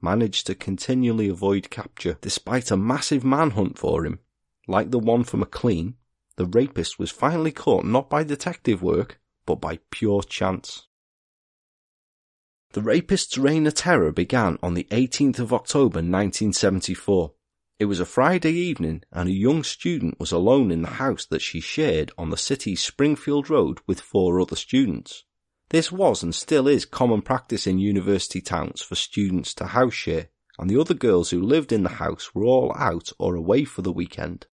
[0.00, 4.20] managed to continually avoid capture despite a massive manhunt for him.
[4.66, 5.94] Like the one for McLean,
[6.36, 10.86] the rapist was finally caught not by detective work, but by pure chance.
[12.72, 17.32] The rapist's reign of terror began on the 18th of October 1974
[17.80, 21.40] it was a Friday evening and a young student was alone in the house that
[21.40, 25.24] she shared on the city's Springfield Road with four other students.
[25.70, 30.28] This was and still is common practice in university towns for students to house share,
[30.58, 33.82] and the other girls who lived in the house were all out or away for
[33.82, 34.48] the weekend.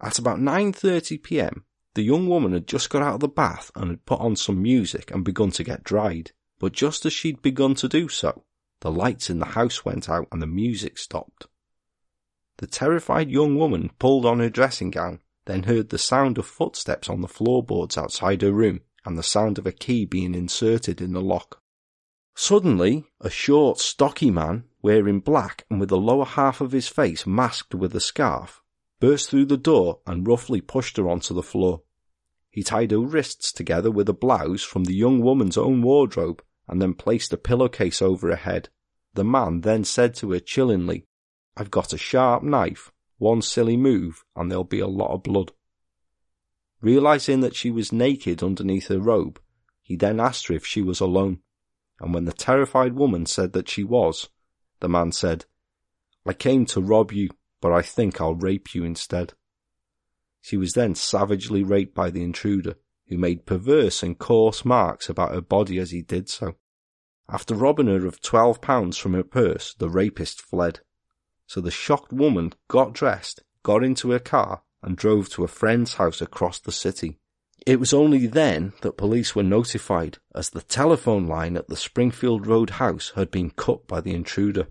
[0.00, 3.88] At about 9:30 p.m., the young woman had just got out of the bath and
[3.90, 6.32] had put on some music and begun to get dried.
[6.58, 8.44] But just as she'd begun to do so,
[8.80, 11.46] the lights in the house went out and the music stopped.
[12.56, 17.08] The terrified young woman pulled on her dressing gown, then heard the sound of footsteps
[17.08, 21.14] on the floorboards outside her room and the sound of a key being inserted in
[21.14, 21.62] the lock.
[22.36, 27.26] Suddenly, a short, stocky man, wearing black and with the lower half of his face
[27.26, 28.62] masked with a scarf,
[29.00, 31.80] burst through the door and roughly pushed her onto the floor.
[32.50, 36.82] He tied her wrists together with a blouse from the young woman's own wardrobe and
[36.82, 38.68] then placed a pillowcase over her head.
[39.14, 41.06] The man then said to her chillingly,
[41.56, 45.52] I've got a sharp knife, one silly move, and there'll be a lot of blood.
[46.80, 49.40] Realizing that she was naked underneath her robe,
[49.82, 51.40] he then asked her if she was alone,
[52.00, 54.28] and when the terrified woman said that she was,
[54.80, 55.46] the man said,
[56.24, 59.32] I came to rob you, but I think I'll rape you instead.
[60.40, 62.74] She was then savagely raped by the intruder,
[63.08, 66.56] who made perverse and coarse marks about her body as he did so.
[67.28, 70.80] After robbing her of twelve pounds from her purse, the rapist fled.
[71.46, 75.94] So the shocked woman got dressed, got into her car, and drove to a friend's
[75.94, 77.18] house across the city.
[77.66, 82.46] It was only then that police were notified, as the telephone line at the Springfield
[82.46, 84.68] Road house had been cut by the intruder.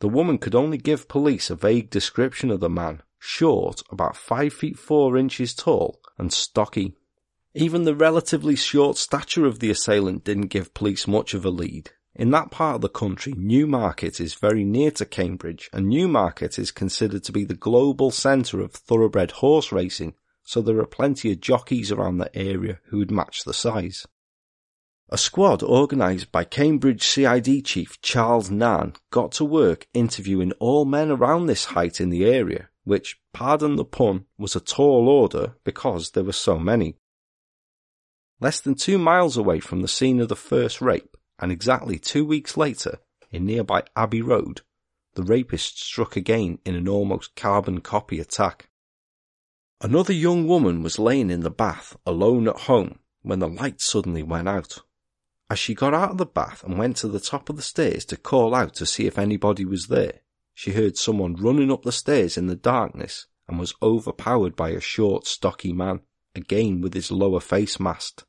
[0.00, 4.52] The woman could only give police a vague description of the man, short, about five
[4.52, 6.96] feet four inches tall, and stocky.
[7.54, 11.90] Even the relatively short stature of the assailant didn't give police much of a lead,
[12.14, 16.70] in that part of the country, Newmarket is very near to Cambridge, and Newmarket is
[16.70, 21.40] considered to be the global centre of thoroughbred horse racing, so there are plenty of
[21.40, 24.06] jockeys around the area who would match the size.
[25.08, 31.10] A squad organised by Cambridge CID chief Charles Nan got to work interviewing all men
[31.10, 36.10] around this height in the area, which, pardon the pun, was a tall order because
[36.10, 36.96] there were so many.
[38.40, 42.24] Less than two miles away from the scene of the first rape, and exactly two
[42.24, 43.00] weeks later,
[43.32, 44.60] in nearby Abbey Road,
[45.14, 48.68] the rapist struck again in an almost carbon copy attack.
[49.80, 54.22] Another young woman was laying in the bath alone at home when the light suddenly
[54.22, 54.78] went out.
[55.50, 58.04] As she got out of the bath and went to the top of the stairs
[58.06, 60.20] to call out to see if anybody was there,
[60.54, 64.80] she heard someone running up the stairs in the darkness and was overpowered by a
[64.80, 66.02] short, stocky man,
[66.36, 68.24] again with his lower face masked.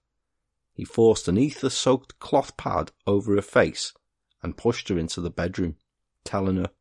[0.74, 3.94] He forced an ether soaked cloth pad over her face
[4.42, 5.78] and pushed her into the bedroom,
[6.24, 6.72] telling her,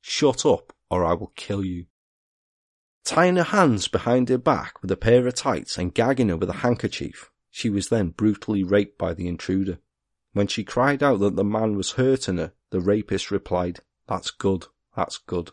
[0.00, 1.86] Shut up or I will kill you.
[3.04, 6.50] Tying her hands behind her back with a pair of tights and gagging her with
[6.50, 9.78] a handkerchief, she was then brutally raped by the intruder.
[10.32, 14.66] When she cried out that the man was hurting her, the rapist replied, That's good,
[14.96, 15.50] that's good.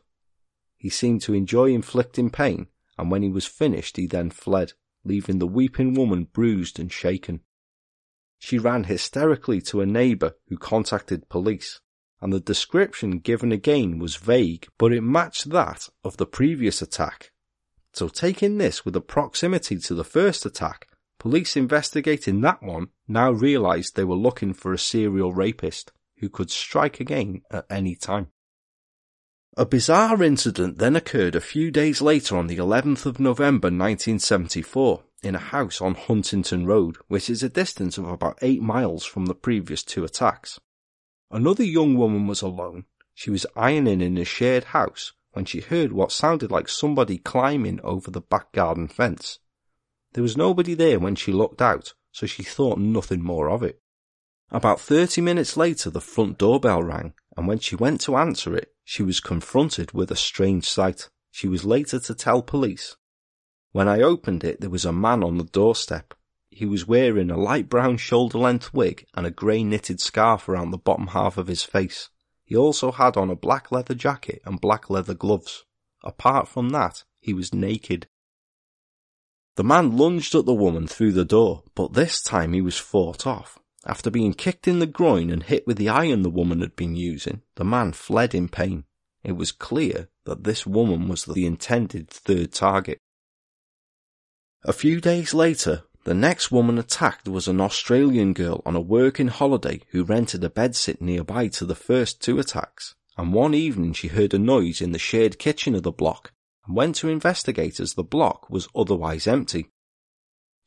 [0.78, 2.68] He seemed to enjoy inflicting pain,
[2.98, 4.74] and when he was finished, he then fled,
[5.04, 7.42] leaving the weeping woman bruised and shaken.
[8.40, 11.82] She ran hysterically to a neighbour who contacted police,
[12.22, 17.32] and the description given again was vague, but it matched that of the previous attack.
[17.94, 20.88] So taking this with a proximity to the first attack,
[21.20, 26.50] police investigating that one now realised they were looking for a serial rapist who could
[26.50, 28.28] strike again at any time.
[29.58, 35.04] A bizarre incident then occurred a few days later on the 11th of November 1974
[35.22, 39.26] in a house on Huntingdon Road, which is a distance of about 8 miles from
[39.26, 40.59] the previous two attacks.
[41.32, 42.86] Another young woman was alone.
[43.13, 47.80] She was ironing in a shared house when she heard what sounded like somebody climbing
[47.82, 49.39] over the back garden fence.
[50.13, 53.82] There was nobody there when she looked out, so she thought nothing more of it.
[54.51, 58.74] About 30 minutes later, the front doorbell rang, and when she went to answer it,
[58.84, 61.09] she was confronted with a strange sight.
[61.30, 62.95] She was later to tell police.
[63.72, 66.13] When I opened it, there was a man on the doorstep.
[66.49, 70.72] He was wearing a light brown shoulder length wig and a grey knitted scarf around
[70.72, 72.09] the bottom half of his face.
[72.43, 75.65] He also had on a black leather jacket and black leather gloves.
[76.03, 78.07] Apart from that, he was naked.
[79.55, 83.28] The man lunged at the woman through the door, but this time he was fought
[83.28, 83.59] off.
[83.86, 86.95] After being kicked in the groin and hit with the iron the woman had been
[86.95, 88.86] using, the man fled in pain.
[89.24, 92.99] It was clear that this woman was the intended third target.
[94.64, 99.28] A few days later, the next woman attacked was an Australian girl on a working
[99.28, 104.10] holiday who rented a bedsit nearby to the first two attacks, and one evening she
[104.10, 106.34] heard a noise in the shared kitchen of the block
[106.66, 109.68] and went to investigate as the block was otherwise empty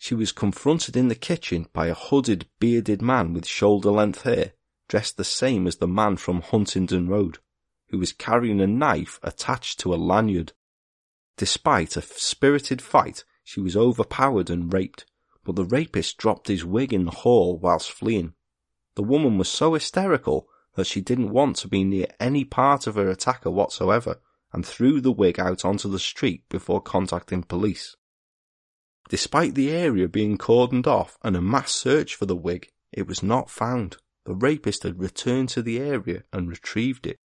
[0.02, 4.52] she was confronted in the kitchen by a hooded, bearded man with shoulder-length hair,
[4.88, 7.38] dressed the same as the man from Huntingdon Road,
[7.90, 10.54] who was carrying a knife attached to a lanyard.
[11.36, 13.22] Despite a spirited fight,
[13.52, 15.04] she was overpowered and raped,
[15.44, 18.32] but the rapist dropped his wig in the hall whilst fleeing.
[18.94, 22.94] The woman was so hysterical that she didn't want to be near any part of
[22.94, 24.22] her attacker whatsoever
[24.54, 27.94] and threw the wig out onto the street before contacting police.
[29.10, 33.22] Despite the area being cordoned off and a mass search for the wig, it was
[33.22, 33.98] not found.
[34.24, 37.18] The rapist had returned to the area and retrieved it.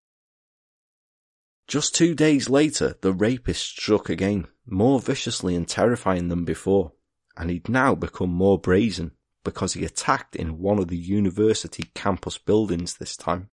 [1.67, 6.93] Just two days later, the rapist struck again, more viciously and terrifying than before,
[7.35, 9.11] and he'd now become more brazen
[9.43, 13.49] because he attacked in one of the university campus buildings this time.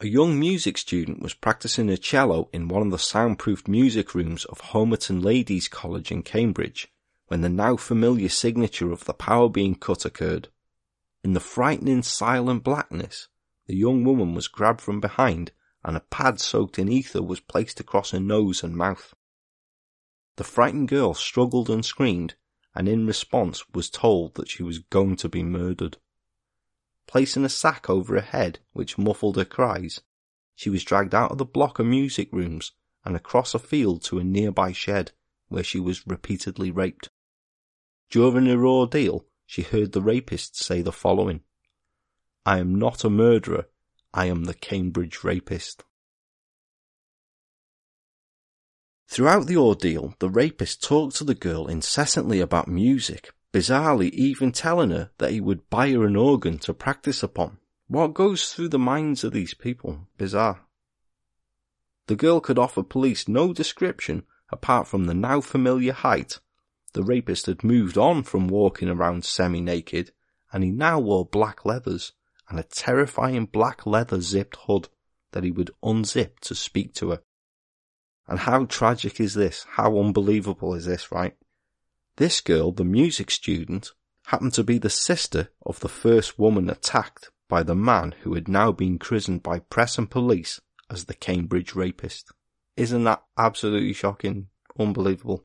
[0.00, 4.44] A young music student was practicing a cello in one of the soundproofed music rooms
[4.44, 6.88] of Homerton Ladies College in Cambridge
[7.26, 10.48] when the now familiar signature of the power being cut occurred.
[11.22, 13.28] In the frightening silent blackness,
[13.66, 15.52] the young woman was grabbed from behind
[15.88, 19.14] and a pad soaked in ether was placed across her nose and mouth.
[20.36, 22.34] The frightened girl struggled and screamed,
[22.74, 25.96] and in response was told that she was going to be murdered.
[27.06, 30.02] Placing a sack over her head which muffled her cries,
[30.54, 32.72] she was dragged out of the block of music rooms
[33.02, 35.12] and across a field to a nearby shed
[35.48, 37.08] where she was repeatedly raped.
[38.10, 41.44] During her ordeal, she heard the rapist say the following
[42.44, 43.68] I am not a murderer,
[44.12, 45.84] I am the Cambridge rapist.
[49.08, 54.90] Throughout the ordeal, the rapist talked to the girl incessantly about music, bizarrely even telling
[54.90, 57.58] her that he would buy her an organ to practice upon.
[57.86, 60.08] What goes through the minds of these people?
[60.18, 60.66] Bizarre.
[62.06, 66.40] The girl could offer police no description apart from the now familiar height
[66.94, 70.12] the rapist had moved on from walking around semi-naked,
[70.52, 72.12] and he now wore black leathers
[72.48, 74.88] and a terrifying black leather zipped hood
[75.32, 77.20] that he would unzip to speak to her.
[78.26, 79.66] And how tragic is this?
[79.70, 81.34] How unbelievable is this, right?
[82.16, 83.92] This girl, the music student,
[84.26, 88.48] happened to be the sister of the first woman attacked by the man who had
[88.48, 92.32] now been christened by press and police as the Cambridge rapist.
[92.76, 94.48] Isn't that absolutely shocking?
[94.78, 95.44] Unbelievable.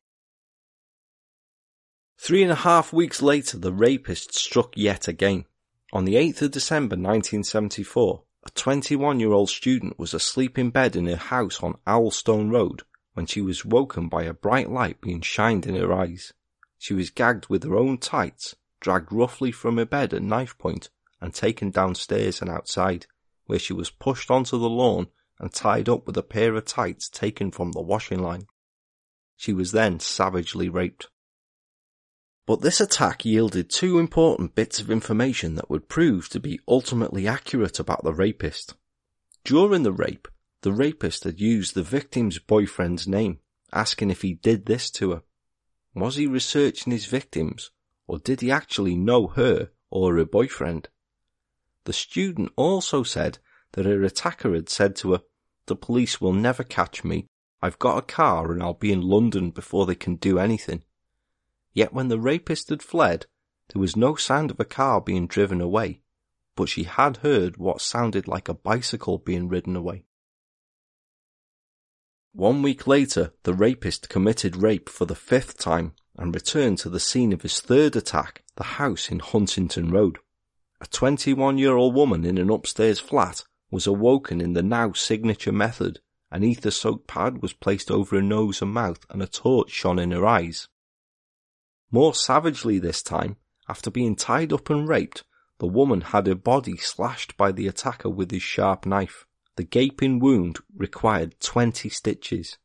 [2.18, 5.46] Three and a half weeks later, the rapist struck yet again.
[5.94, 10.96] On the 8th of December 1974, a 21 year old student was asleep in bed
[10.96, 12.82] in her house on Owlstone Road
[13.12, 16.32] when she was woken by a bright light being shined in her eyes.
[16.78, 20.90] She was gagged with her own tights, dragged roughly from her bed at knife point,
[21.20, 23.06] and taken downstairs and outside,
[23.46, 25.06] where she was pushed onto the lawn
[25.38, 28.48] and tied up with a pair of tights taken from the washing line.
[29.36, 31.08] She was then savagely raped.
[32.46, 37.26] But this attack yielded two important bits of information that would prove to be ultimately
[37.26, 38.74] accurate about the rapist.
[39.44, 40.28] During the rape,
[40.60, 43.38] the rapist had used the victim's boyfriend's name,
[43.72, 45.22] asking if he did this to her.
[45.94, 47.70] Was he researching his victims,
[48.06, 50.88] or did he actually know her or her boyfriend?
[51.84, 53.38] The student also said
[53.72, 55.22] that her attacker had said to her,
[55.66, 57.26] The police will never catch me.
[57.62, 60.82] I've got a car and I'll be in London before they can do anything.
[61.74, 63.26] Yet when the rapist had fled,
[63.68, 66.02] there was no sound of a car being driven away,
[66.54, 70.04] but she had heard what sounded like a bicycle being ridden away.
[72.32, 77.00] One week later, the rapist committed rape for the fifth time and returned to the
[77.00, 80.18] scene of his third attack, the house in Huntingdon Road.
[80.80, 85.52] A 21 year old woman in an upstairs flat was awoken in the now signature
[85.52, 86.00] method.
[86.30, 89.98] An ether soaked pad was placed over her nose and mouth and a torch shone
[89.98, 90.68] in her eyes.
[91.94, 93.36] More savagely this time,
[93.68, 95.22] after being tied up and raped,
[95.58, 99.26] the woman had her body slashed by the attacker with his sharp knife.
[99.54, 102.58] The gaping wound required 20 stitches.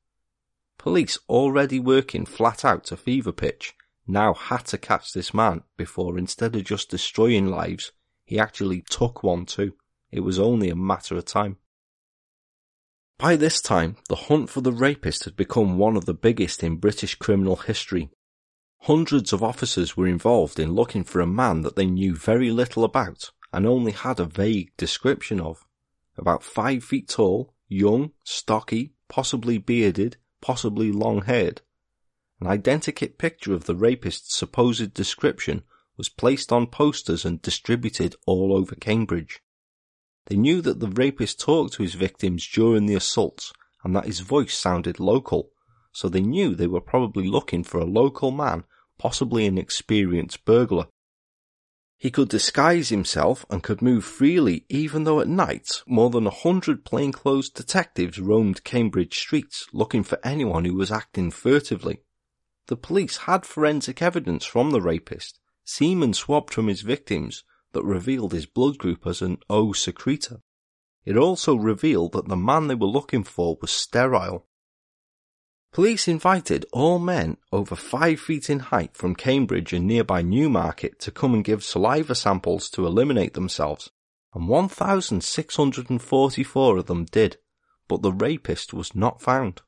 [0.79, 3.75] Police, already working flat out to fever pitch,
[4.07, 7.91] now had to catch this man before instead of just destroying lives,
[8.25, 9.75] he actually took one too.
[10.11, 11.57] It was only a matter of time.
[13.19, 16.77] By this time, the hunt for the rapist had become one of the biggest in
[16.77, 18.09] British criminal history,
[18.83, 22.83] Hundreds of officers were involved in looking for a man that they knew very little
[22.83, 25.65] about and only had a vague description of.
[26.17, 31.61] About five feet tall, young, stocky, possibly bearded, possibly long haired.
[32.39, 35.63] An identikit picture of the rapist's supposed description
[35.97, 39.41] was placed on posters and distributed all over Cambridge.
[40.27, 43.51] They knew that the rapist talked to his victims during the assaults
[43.83, 45.51] and that his voice sounded local,
[45.91, 48.63] so they knew they were probably looking for a local man,
[48.97, 50.87] possibly an experienced burglar.
[51.97, 56.31] He could disguise himself and could move freely even though at night more than a
[56.31, 62.03] hundred plainclothes detectives roamed Cambridge streets looking for anyone who was acting furtively.
[62.67, 68.31] The police had forensic evidence from the rapist, semen swabbed from his victims that revealed
[68.31, 70.41] his blood group as an O secretor.
[71.03, 74.47] It also revealed that the man they were looking for was sterile
[75.71, 81.11] Police invited all men over five feet in height from Cambridge and nearby Newmarket to
[81.11, 83.91] come and give saliva samples to eliminate themselves,
[84.33, 87.37] and 1,644 of them did,
[87.87, 89.61] but the rapist was not found.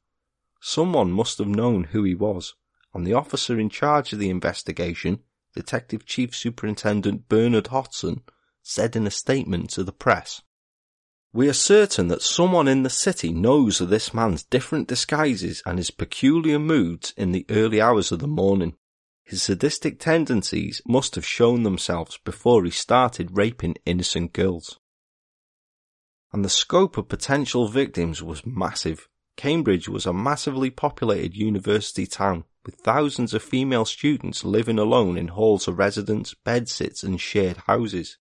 [0.60, 2.56] Someone must have known who he was,
[2.93, 5.20] and the officer in charge of the investigation,
[5.54, 8.24] Detective Chief Superintendent Bernard Hodson,
[8.64, 10.41] said in a statement to the press,
[11.34, 15.77] we are certain that someone in the city knows of this man's different disguises and
[15.77, 18.75] his peculiar moods in the early hours of the morning.
[19.23, 24.77] His sadistic tendencies must have shown themselves before he started raping innocent girls.
[26.34, 29.07] And the scope of potential victims was massive.
[29.38, 35.29] Cambridge was a massively populated university town with thousands of female students living alone in
[35.29, 38.17] halls of residence, bedsits and shared houses.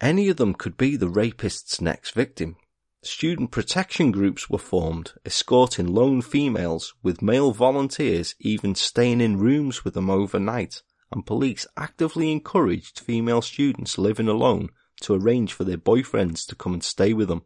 [0.00, 2.56] Any of them could be the rapist's next victim.
[3.02, 9.84] Student protection groups were formed, escorting lone females, with male volunteers even staying in rooms
[9.84, 14.68] with them overnight, and police actively encouraged female students living alone
[15.00, 17.42] to arrange for their boyfriends to come and stay with them.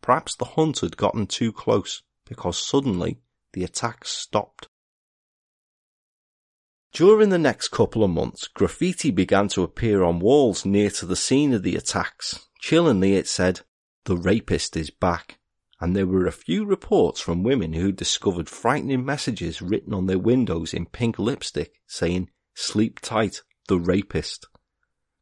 [0.00, 3.20] Perhaps the hunt had gotten too close, because suddenly
[3.52, 4.69] the attacks stopped.
[6.92, 11.14] During the next couple of months, graffiti began to appear on walls near to the
[11.14, 12.48] scene of the attacks.
[12.60, 13.60] Chillingly it said,
[14.04, 15.38] the rapist is back.
[15.80, 20.18] And there were a few reports from women who discovered frightening messages written on their
[20.18, 24.46] windows in pink lipstick saying, sleep tight, the rapist.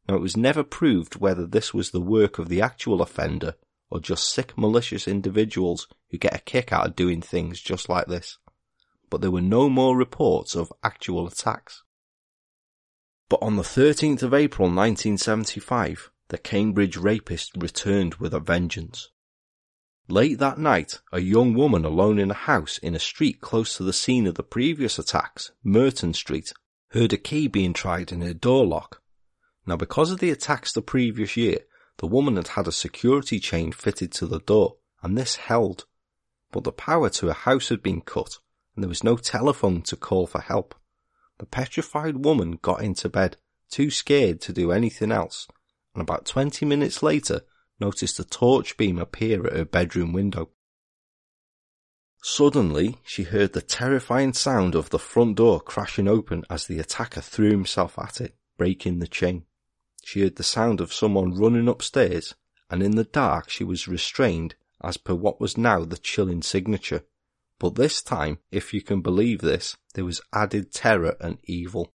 [0.09, 3.55] Now it was never proved whether this was the work of the actual offender
[3.91, 8.07] or just sick malicious individuals who get a kick out of doing things just like
[8.07, 8.39] this
[9.11, 11.83] but there were no more reports of actual attacks.
[13.29, 19.11] But on the 13th of April 1975, the Cambridge rapist returned with a vengeance.
[20.09, 23.83] Late that night, a young woman alone in a house in a street close to
[23.83, 26.53] the scene of the previous attacks, Merton Street,
[26.93, 29.03] heard a key being tried in her door lock.
[29.67, 31.59] Now because of the attacks the previous year,
[31.99, 35.85] the woman had had a security chain fitted to the door, and this held.
[36.53, 38.39] But the power to her house had been cut,
[38.79, 40.72] and there was no telephone to call for help.
[41.39, 43.37] The petrified woman got into bed,
[43.68, 45.49] too scared to do anything else,
[45.97, 47.41] and about twenty minutes later
[47.81, 50.51] noticed a torch beam appear at her bedroom window.
[52.22, 57.20] Suddenly, she heard the terrifying sound of the front door crashing open as the attacker
[57.20, 59.45] threw himself at it, breaking the chain.
[60.05, 62.37] She heard the sound of someone running upstairs,
[62.70, 67.03] and in the dark she was restrained as per what was now the chilling signature.
[67.59, 71.93] But this time, if you can believe this, there was added terror and evil.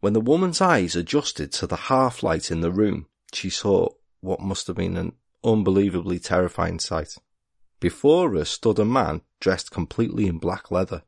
[0.00, 3.88] When the woman's eyes adjusted to the half light in the room, she saw
[4.20, 7.16] what must have been an unbelievably terrifying sight.
[7.80, 11.02] Before her stood a man dressed completely in black leather.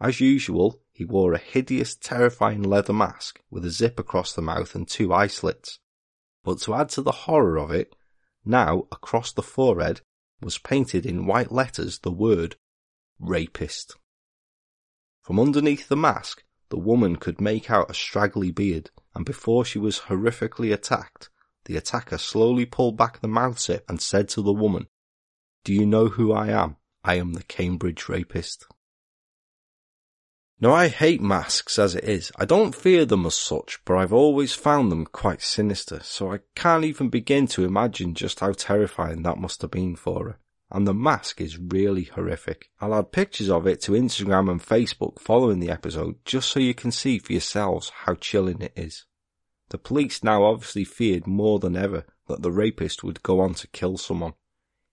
[0.00, 4.74] As usual, he wore a hideous, terrifying leather mask with a zip across the mouth
[4.74, 5.78] and two eye slits.
[6.42, 7.94] But to add to the horror of it,
[8.44, 10.00] now across the forehead
[10.42, 12.56] was painted in white letters the word
[13.18, 13.96] rapist.
[15.22, 19.78] From underneath the mask, the woman could make out a straggly beard, and before she
[19.78, 21.30] was horrifically attacked,
[21.66, 24.88] the attacker slowly pulled back the mouth zip and said to the woman,
[25.64, 26.76] Do you know who I am?
[27.04, 28.66] I am the Cambridge rapist.
[30.62, 32.32] Now I hate masks as it is.
[32.36, 36.38] I don't fear them as such, but I've always found them quite sinister, so I
[36.54, 40.38] can't even begin to imagine just how terrifying that must have been for her
[40.72, 42.70] and the mask is really horrific.
[42.80, 46.72] I'll add pictures of it to Instagram and Facebook following the episode just so you
[46.72, 49.04] can see for yourselves how chilling it is.
[49.68, 53.68] The police now obviously feared more than ever that the rapist would go on to
[53.68, 54.32] kill someone.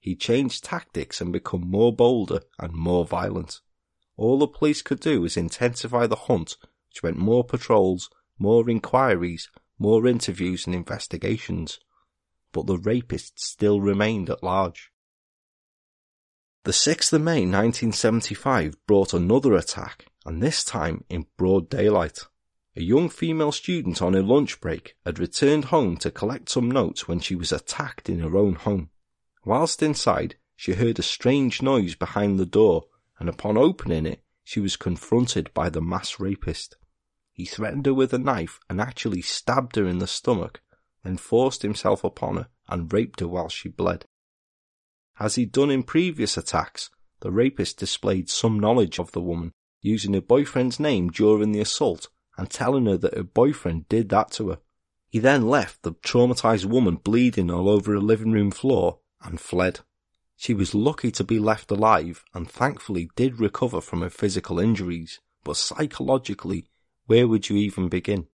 [0.01, 3.61] He changed tactics and become more bolder and more violent.
[4.19, 6.57] All the police could do was intensify the hunt,
[6.89, 11.79] which meant more patrols, more inquiries, more interviews and investigations.
[12.51, 14.91] But the rapist still remained at large.
[16.65, 22.19] The 6th of May 1975 brought another attack, and this time in broad daylight.
[22.75, 27.07] A young female student on her lunch break had returned home to collect some notes
[27.07, 28.89] when she was attacked in her own home.
[29.45, 32.83] Whilst inside, she heard a strange noise behind the door,
[33.19, 36.77] and upon opening it, she was confronted by the mass rapist.
[37.31, 40.61] He threatened her with a knife and actually stabbed her in the stomach,
[41.03, 44.05] then forced himself upon her and raped her while she bled.
[45.19, 46.89] As he'd done in previous attacks,
[47.21, 49.51] the rapist displayed some knowledge of the woman,
[49.81, 52.07] using her boyfriend's name during the assault
[52.37, 54.59] and telling her that her boyfriend did that to her.
[55.09, 59.81] He then left the traumatized woman bleeding all over her living room floor and fled.
[60.41, 65.19] She was lucky to be left alive and thankfully did recover from her physical injuries,
[65.43, 66.69] but psychologically,
[67.07, 68.27] where would you even begin?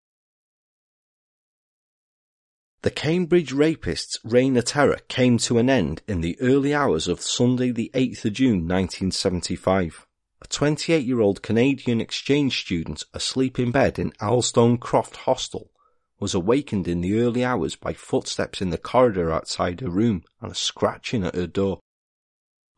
[2.82, 7.20] The Cambridge rapists' reign of terror came to an end in the early hours of
[7.20, 10.04] Sunday the 8th of June 1975.
[10.40, 15.70] A 28-year-old Canadian exchange student asleep in bed in Owlstone Croft Hostel
[16.18, 20.50] was awakened in the early hours by footsteps in the corridor outside her room and
[20.50, 21.78] a scratching at her door.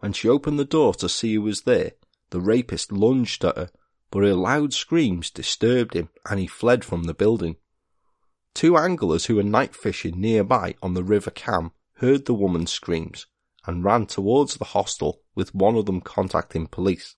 [0.05, 1.93] When she opened the door to see who was there,
[2.29, 3.71] the rapist lunged at her,
[4.11, 7.57] but her loud screams disturbed him and he fled from the building.
[8.53, 13.29] Two anglers who were night fishing nearby on the River Cam heard the woman's screams
[13.65, 17.17] and ran towards the hostel with one of them contacting police.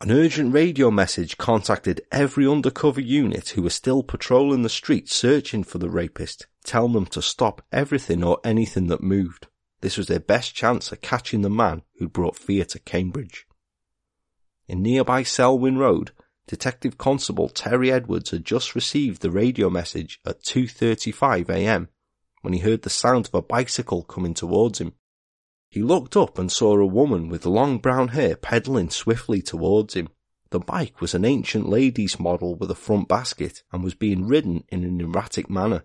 [0.00, 5.64] An urgent radio message contacted every undercover unit who were still patrolling the streets searching
[5.64, 9.48] for the rapist, telling them to stop everything or anything that moved.
[9.82, 13.46] This was their best chance of catching the man who'd brought fear to Cambridge.
[14.68, 16.12] In nearby Selwyn Road,
[16.46, 21.88] Detective Constable Terry Edwards had just received the radio message at 2.35 am
[22.42, 24.94] when he heard the sound of a bicycle coming towards him.
[25.68, 30.08] He looked up and saw a woman with long brown hair pedaling swiftly towards him.
[30.50, 34.64] The bike was an ancient ladies' model with a front basket and was being ridden
[34.68, 35.84] in an erratic manner.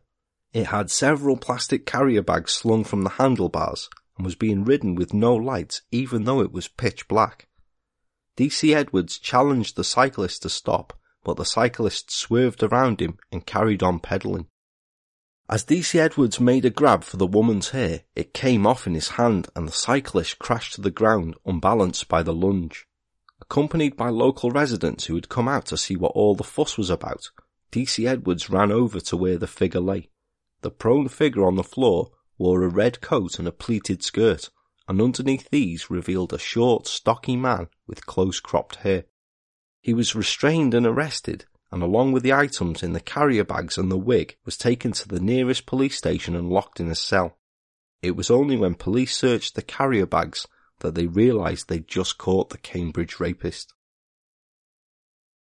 [0.54, 5.14] It had several plastic carrier bags slung from the handlebars and was being ridden with
[5.14, 7.48] no lights even though it was pitch black.
[8.38, 10.94] DC Edwards challenged the cyclist to stop,
[11.24, 14.48] but the cyclist swerved around him and carried on pedalling.
[15.50, 19.10] As DC Edwards made a grab for the woman's hair, it came off in his
[19.10, 22.86] hand and the cyclist crashed to the ground unbalanced by the lunge.
[23.42, 26.90] Accompanied by local residents who had come out to see what all the fuss was
[26.90, 27.30] about,
[27.72, 30.10] DC Edwards ran over to where the figure lay.
[30.68, 34.50] The prone figure on the floor wore a red coat and a pleated skirt,
[34.86, 39.06] and underneath these revealed a short, stocky man with close cropped hair.
[39.80, 43.90] He was restrained and arrested, and along with the items in the carrier bags and
[43.90, 47.38] the wig, was taken to the nearest police station and locked in a cell.
[48.02, 50.48] It was only when police searched the carrier bags
[50.80, 53.74] that they realised they'd just caught the Cambridge rapist.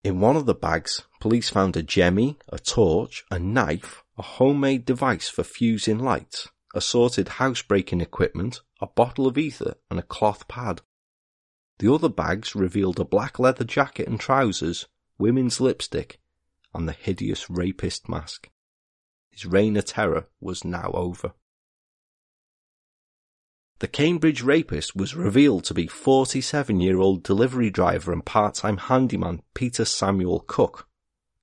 [0.06, 4.84] In one of the bags, police found a jemmy, a torch, a knife, a homemade
[4.84, 6.46] device for fusing lights,
[6.76, 10.80] assorted housebreaking equipment, a bottle of ether, and a cloth pad.
[11.80, 14.86] The other bags revealed a black leather jacket and trousers,
[15.18, 16.20] women's lipstick,
[16.72, 18.48] and the hideous rapist mask.
[19.32, 21.32] His reign of terror was now over.
[23.78, 28.78] The Cambridge rapist was revealed to be 47 year old delivery driver and part time
[28.78, 30.88] handyman Peter Samuel Cook.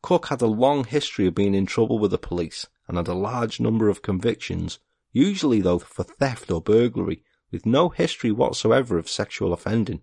[0.02, 3.14] Cook had a long history of being in trouble with the police and had a
[3.14, 4.80] large number of convictions,
[5.12, 10.02] usually though for theft or burglary, with no history whatsoever of sexual offending.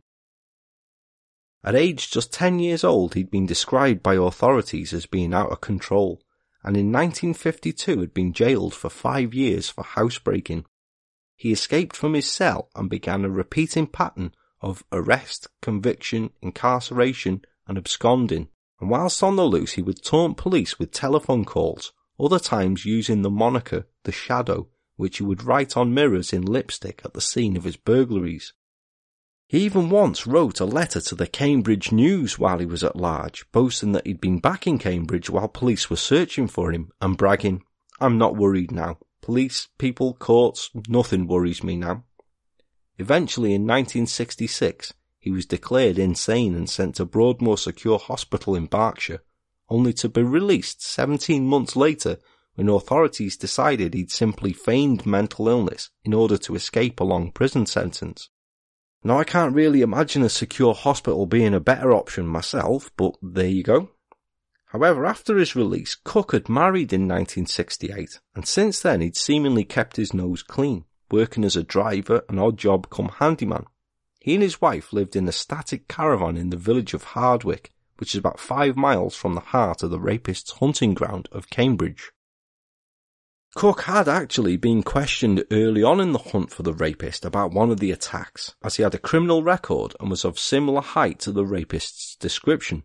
[1.64, 5.60] At age just 10 years old, he'd been described by authorities as being out of
[5.60, 6.22] control,
[6.62, 10.64] and in 1952 had been jailed for five years for housebreaking
[11.40, 14.30] he escaped from his cell and began a repeating pattern
[14.60, 18.46] of arrest, conviction, incarceration, and absconding.
[18.78, 23.22] And whilst on the loose, he would taunt police with telephone calls, other times using
[23.22, 27.56] the moniker The Shadow, which he would write on mirrors in lipstick at the scene
[27.56, 28.52] of his burglaries.
[29.48, 33.50] He even once wrote a letter to the Cambridge News while he was at large,
[33.50, 37.62] boasting that he'd been back in Cambridge while police were searching for him and bragging,
[37.98, 38.98] I'm not worried now.
[39.30, 42.02] Police, people, courts, nothing worries me now.
[42.98, 49.22] Eventually, in 1966, he was declared insane and sent to Broadmoor Secure Hospital in Berkshire,
[49.68, 52.18] only to be released 17 months later
[52.56, 57.66] when authorities decided he'd simply feigned mental illness in order to escape a long prison
[57.66, 58.30] sentence.
[59.04, 63.46] Now, I can't really imagine a secure hospital being a better option myself, but there
[63.46, 63.90] you go.
[64.70, 69.96] However, after his release, Cook had married in 1968, and since then he'd seemingly kept
[69.96, 73.66] his nose clean, working as a driver, and odd job come handyman.
[74.20, 78.14] He and his wife lived in a static caravan in the village of Hardwick, which
[78.14, 82.12] is about five miles from the heart of the rapist's hunting ground of Cambridge.
[83.56, 87.72] Cook had actually been questioned early on in the hunt for the rapist about one
[87.72, 91.32] of the attacks, as he had a criminal record and was of similar height to
[91.32, 92.84] the rapist's description.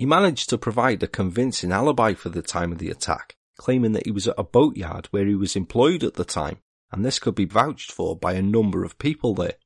[0.00, 4.06] He managed to provide a convincing alibi for the time of the attack, claiming that
[4.06, 6.56] he was at a boatyard where he was employed at the time,
[6.90, 9.56] and this could be vouched for by a number of people there.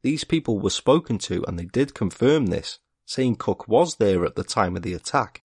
[0.00, 4.34] These people were spoken to and they did confirm this, saying Cook was there at
[4.34, 5.42] the time of the attack.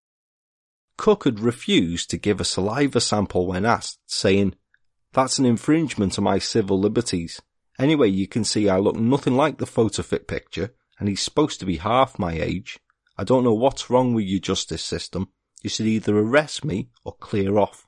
[0.95, 4.55] Cook had refused to give a saliva sample when asked, saying,
[5.11, 7.41] That's an infringement of my civil liberties.
[7.77, 11.59] Anyway, you can see I look nothing like the photo fit picture, and he's supposed
[11.59, 12.79] to be half my age.
[13.17, 15.29] I don't know what's wrong with your justice system.
[15.61, 17.87] You should either arrest me or clear off.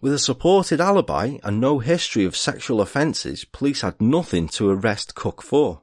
[0.00, 5.14] With a supported alibi and no history of sexual offences, police had nothing to arrest
[5.14, 5.82] Cook for.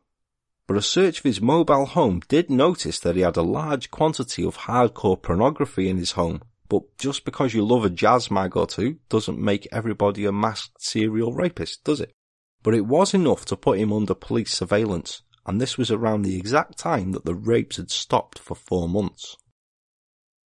[0.68, 4.44] But a search of his mobile home did notice that he had a large quantity
[4.44, 6.42] of hardcore pornography in his home.
[6.68, 10.84] But just because you love a jazz mag or two doesn't make everybody a masked
[10.84, 12.14] serial rapist, does it?
[12.62, 16.38] But it was enough to put him under police surveillance, and this was around the
[16.38, 19.38] exact time that the rapes had stopped for four months.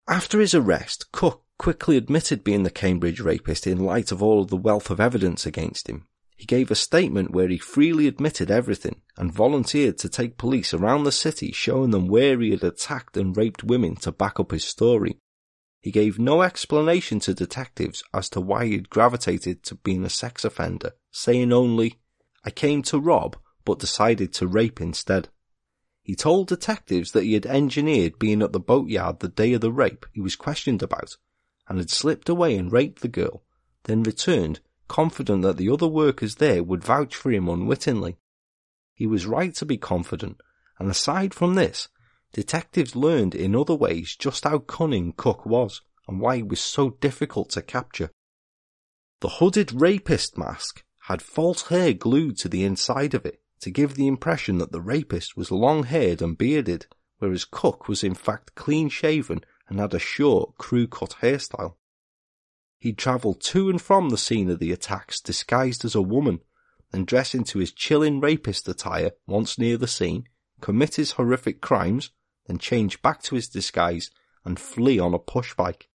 [0.08, 4.48] After his arrest, Cook quickly admitted being the Cambridge rapist in light of all of
[4.48, 6.06] the wealth of evidence against him.
[6.36, 11.04] He gave a statement where he freely admitted everything and volunteered to take police around
[11.04, 14.64] the city showing them where he had attacked and raped women to back up his
[14.64, 15.18] story.
[15.82, 20.08] He gave no explanation to detectives as to why he had gravitated to being a
[20.10, 22.00] sex offender, saying only,
[22.42, 25.28] I came to rob but decided to rape instead.
[26.02, 29.72] He told detectives that he had engineered being at the boatyard the day of the
[29.72, 31.16] rape he was questioned about,
[31.68, 33.44] and had slipped away and raped the girl,
[33.84, 38.16] then returned, confident that the other workers there would vouch for him unwittingly.
[38.94, 40.40] He was right to be confident,
[40.78, 41.88] and aside from this,
[42.32, 46.90] detectives learned in other ways just how cunning Cook was, and why he was so
[46.90, 48.10] difficult to capture.
[49.20, 53.94] The hooded rapist mask had false hair glued to the inside of it, to give
[53.94, 56.86] the impression that the rapist was long haired and bearded,
[57.18, 61.74] whereas Cook was in fact clean shaven and had a short, crew cut hairstyle.
[62.78, 66.40] He'd travelled to and from the scene of the attacks disguised as a woman,
[66.90, 70.24] then dress into his chilling rapist attire once near the scene,
[70.62, 72.10] commit his horrific crimes,
[72.46, 74.10] then change back to his disguise
[74.44, 75.89] and flee on a push bike.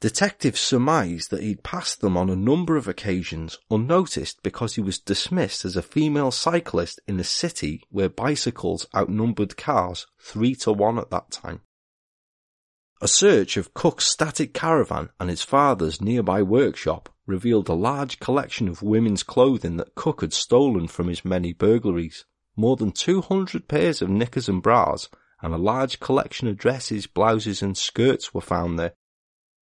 [0.00, 5.00] Detectives surmised that he'd passed them on a number of occasions unnoticed because he was
[5.00, 10.98] dismissed as a female cyclist in a city where bicycles outnumbered cars three to one
[10.98, 11.62] at that time.
[13.00, 18.68] A search of Cook's static caravan and his father's nearby workshop revealed a large collection
[18.68, 22.24] of women's clothing that Cook had stolen from his many burglaries.
[22.54, 25.08] More than 200 pairs of knickers and bras
[25.42, 28.94] and a large collection of dresses, blouses and skirts were found there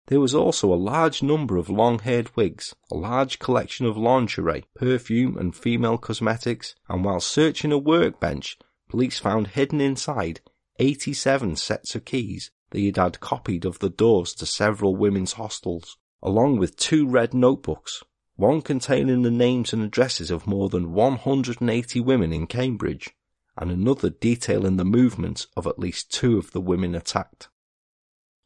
[0.06, 5.36] there was also a large number of long-haired wigs, a large collection of lingerie, perfume
[5.36, 10.40] and female cosmetics, and while searching a workbench, police found hidden inside
[10.78, 15.96] 87 sets of keys that he'd had copied of the doors to several women's hostels,
[16.22, 18.02] along with two red notebooks,
[18.36, 23.10] one containing the names and addresses of more than 180 women in Cambridge,
[23.56, 27.48] and another detailing the movements of at least two of the women attacked.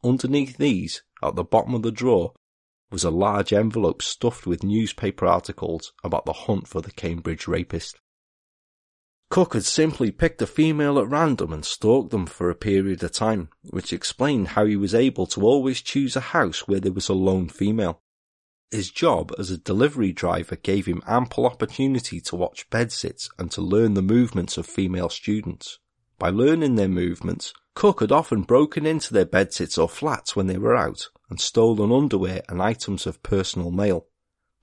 [0.03, 2.33] Underneath these at the bottom of the drawer
[2.91, 7.99] was a large envelope stuffed with newspaper articles about the hunt for the Cambridge rapist.
[9.29, 13.11] Cook had simply picked a female at random and stalked them for a period of
[13.11, 17.09] time, which explained how he was able to always choose a house where there was
[17.09, 18.01] a lone female.
[18.71, 23.61] His job as a delivery driver gave him ample opportunity to watch bedsits and to
[23.61, 25.79] learn the movements of female students.
[26.17, 30.57] By learning their movements, Cook had often broken into their bedsits or flats when they
[30.57, 34.07] were out and stolen underwear and items of personal mail.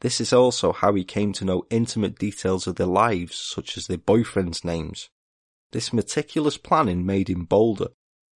[0.01, 3.87] This is also how he came to know intimate details of their lives, such as
[3.87, 5.11] their boyfriends' names.
[5.73, 7.89] This meticulous planning made him bolder,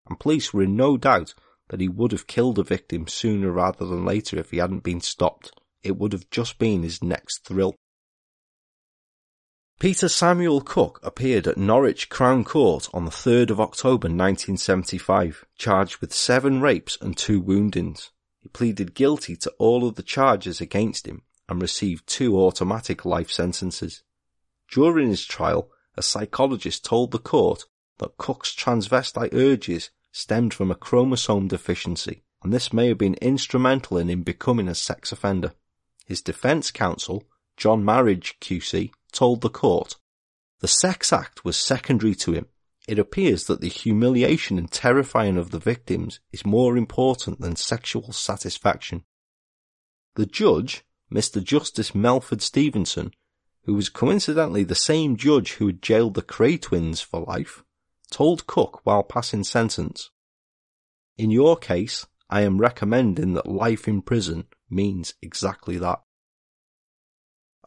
[0.09, 1.35] and police were in no doubt
[1.69, 5.01] that he would have killed a victim sooner rather than later if he hadn't been
[5.01, 5.53] stopped.
[5.83, 7.75] It would have just been his next thrill.
[9.79, 15.99] Peter Samuel Cook appeared at Norwich Crown Court on the 3rd of October 1975, charged
[15.99, 18.11] with seven rapes and two woundings.
[18.41, 23.31] He pleaded guilty to all of the charges against him and received two automatic life
[23.31, 24.03] sentences.
[24.71, 27.67] During his trial, a psychologist told the court
[27.99, 33.99] that Cook's transvestite urges stemmed from a chromosome deficiency, and this may have been instrumental
[33.99, 35.53] in him becoming a sex offender.
[36.07, 37.25] His defense counsel,
[37.59, 39.97] John Marriage QC, told the court.
[40.61, 42.47] The sex act was secondary to him.
[42.87, 48.13] It appears that the humiliation and terrifying of the victims is more important than sexual
[48.13, 49.05] satisfaction.
[50.15, 51.43] The judge, Mr.
[51.43, 53.13] Justice Melford Stevenson,
[53.65, 57.65] who was coincidentally the same judge who had jailed the Kray twins for life,
[58.11, 60.11] told Cook while passing sentence,
[61.17, 66.03] In your case, I am recommending that life in prison means exactly that.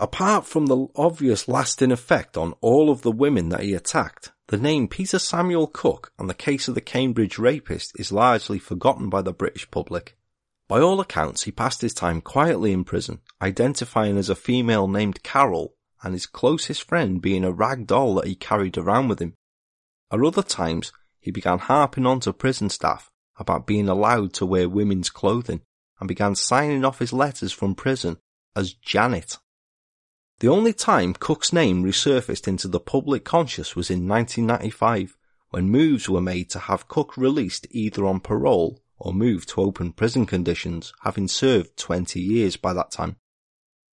[0.01, 4.57] Apart from the obvious lasting effect on all of the women that he attacked, the
[4.57, 9.21] name Peter Samuel Cook and the case of the Cambridge rapist is largely forgotten by
[9.21, 10.15] the British public.
[10.69, 15.21] By all accounts, he passed his time quietly in prison, identifying as a female named
[15.21, 19.33] Carol and his closest friend being a rag doll that he carried around with him.
[20.11, 24.69] At other times, he began harping on to prison staff about being allowed to wear
[24.69, 25.61] women's clothing
[25.99, 28.17] and began signing off his letters from prison
[28.55, 29.37] as Janet.
[30.39, 35.17] The only time Cook's name resurfaced into the public conscious was in 1995,
[35.49, 39.91] when moves were made to have Cook released either on parole or moved to open
[39.91, 43.17] prison conditions, having served 20 years by that time.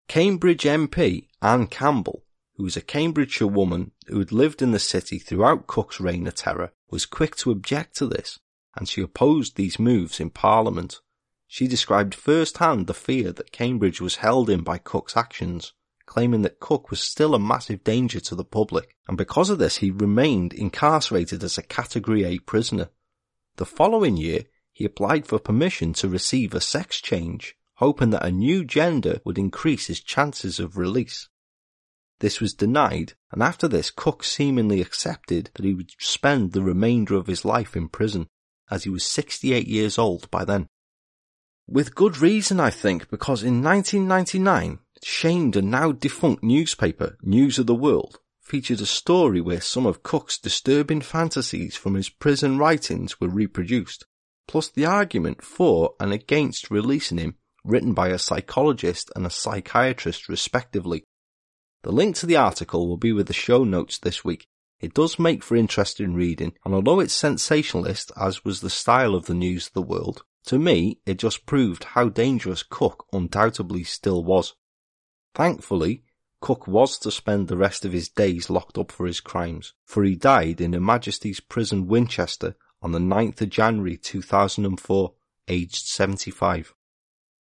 [0.10, 2.26] Cambridge MP Anne Campbell,
[2.58, 6.36] who was a Cambridgeshire woman who had lived in the city throughout Cook's reign of
[6.36, 8.38] terror, was quick to object to this,
[8.76, 11.00] and she opposed these moves in Parliament.
[11.48, 15.72] She described firsthand the fear that Cambridge was held in by Cook's actions
[16.06, 19.78] claiming that Cook was still a massive danger to the public, and because of this
[19.78, 22.90] he remained incarcerated as a Category A prisoner.
[23.56, 28.32] The following year, he applied for permission to receive a sex change, hoping that a
[28.32, 31.30] new gender would increase his chances of release.
[32.20, 37.16] This was denied, and after this Cook seemingly accepted that he would spend the remainder
[37.16, 38.28] of his life in prison,
[38.72, 40.68] as he was 68 years old by then.
[41.68, 47.68] With good reason, I think, because in 1999, shamed and now defunct newspaper News of
[47.68, 53.20] the World featured a story where some of Cook's disturbing fantasies from his prison writings
[53.20, 54.06] were reproduced,
[54.48, 60.28] plus the argument for and against releasing him written by a psychologist and a psychiatrist
[60.28, 61.04] respectively.
[61.84, 64.48] The link to the article will be with the show notes this week.
[64.80, 69.26] It does make for interesting reading, and although it's sensationalist, as was the style of
[69.26, 74.24] the News of the World, to me it just proved how dangerous Cook undoubtedly still
[74.24, 74.54] was.
[75.34, 76.04] Thankfully,
[76.42, 80.04] Cook was to spend the rest of his days locked up for his crimes, for
[80.04, 85.14] he died in Her Majesty's Prison Winchester on the 9th of January 2004,
[85.48, 86.74] aged 75.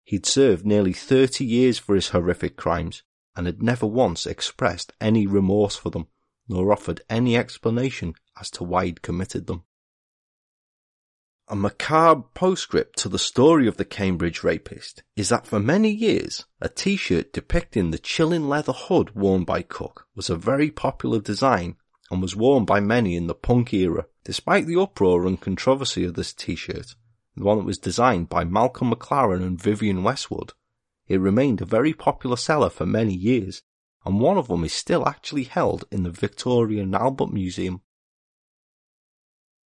[0.05, 3.03] He'd served nearly 30 years for his horrific crimes
[3.35, 6.07] and had never once expressed any remorse for them,
[6.47, 9.63] nor offered any explanation as to why he'd committed them.
[11.49, 16.45] A macabre postscript to the story of the Cambridge rapist is that for many years,
[16.61, 21.75] a t-shirt depicting the chilling leather hood worn by Cook was a very popular design
[22.09, 26.13] and was worn by many in the punk era, despite the uproar and controversy of
[26.13, 26.95] this t-shirt,
[27.35, 30.53] the one that was designed by Malcolm McLaren and Vivienne Westwood.
[31.09, 33.63] It remained a very popular seller for many years,
[34.05, 37.81] and one of them is still actually held in the Victoria and Albert Museum.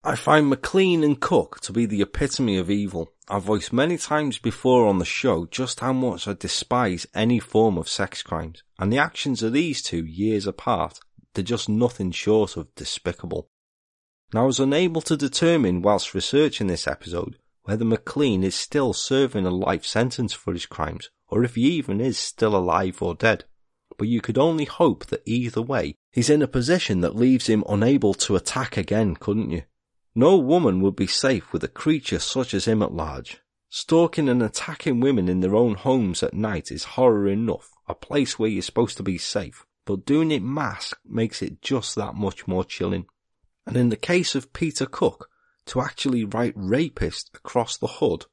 [0.03, 3.13] I find McLean and Cook to be the epitome of evil.
[3.29, 7.77] I've voiced many times before on the show just how much I despise any form
[7.77, 11.01] of sex crimes, and the actions of these two years apart,
[11.35, 13.51] they're just nothing short of despicable.
[14.33, 19.45] Now I was unable to determine whilst researching this episode whether McLean is still serving
[19.45, 23.45] a life sentence for his crimes, or if he even is still alive or dead.
[23.99, 27.63] But you could only hope that either way, he's in a position that leaves him
[27.69, 29.63] unable to attack again, couldn't you?
[30.15, 33.41] No woman would be safe with a creature such as him at large.
[33.69, 38.39] Stalking and attacking women in their own homes at night is horror enough, a place
[38.39, 42.49] where you're supposed to be safe, but doing it masked makes it just that much
[42.49, 43.07] more chilling.
[43.67, 45.29] And in the case of Peter Cook,
[45.67, 48.27] to actually write rapist across the hood,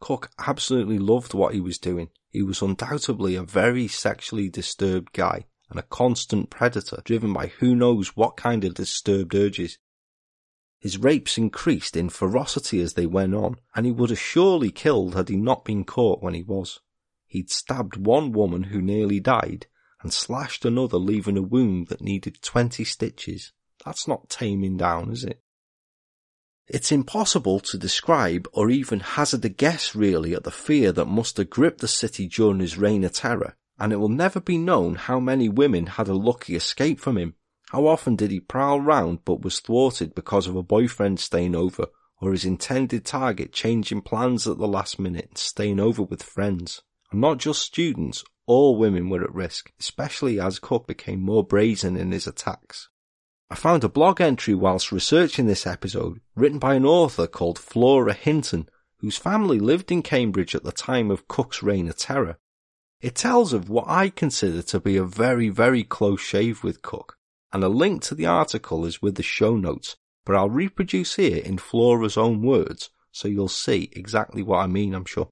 [0.00, 2.10] Cook absolutely loved what he was doing.
[2.28, 7.74] He was undoubtedly a very sexually disturbed guy and a constant predator driven by who
[7.74, 9.78] knows what kind of disturbed urges.
[10.84, 15.14] His rapes increased in ferocity as they went on, and he would have surely killed
[15.14, 16.80] had he not been caught when he was.
[17.26, 19.66] He'd stabbed one woman who nearly died,
[20.02, 23.50] and slashed another leaving a wound that needed twenty stitches.
[23.82, 25.40] That's not taming down, is it?
[26.66, 31.38] It's impossible to describe or even hazard a guess really at the fear that must
[31.38, 34.96] have gripped the city during his reign of terror, and it will never be known
[34.96, 37.36] how many women had a lucky escape from him
[37.70, 41.86] how often did he prowl round but was thwarted because of a boyfriend staying over
[42.20, 46.82] or his intended target changing plans at the last minute and staying over with friends?
[47.10, 51.96] And not just students, all women were at risk, especially as Cook became more brazen
[51.96, 52.88] in his attacks.
[53.50, 58.12] I found a blog entry whilst researching this episode written by an author called Flora
[58.12, 62.38] Hinton, whose family lived in Cambridge at the time of Cook's reign of terror.
[63.00, 67.18] It tells of what I consider to be a very, very close shave with Cook,
[67.54, 69.96] and a link to the article is with the show notes,
[70.26, 74.92] but I'll reproduce here in Flora's own words so you'll see exactly what I mean,
[74.92, 75.28] I'm sure.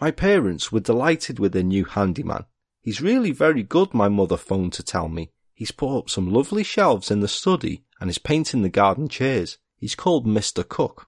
[0.00, 2.44] My parents were delighted with their new handyman.
[2.80, 5.30] He's really very good, my mother phoned to tell me.
[5.54, 9.58] He's put up some lovely shelves in the study and is painting the garden chairs.
[9.76, 10.68] He's called Mr.
[10.68, 11.06] Cook.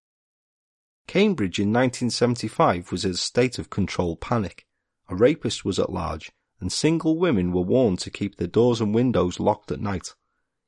[1.09, 4.65] Cambridge in 1975 was in a state of controlled panic.
[5.09, 6.31] A rapist was at large
[6.61, 10.15] and single women were warned to keep their doors and windows locked at night.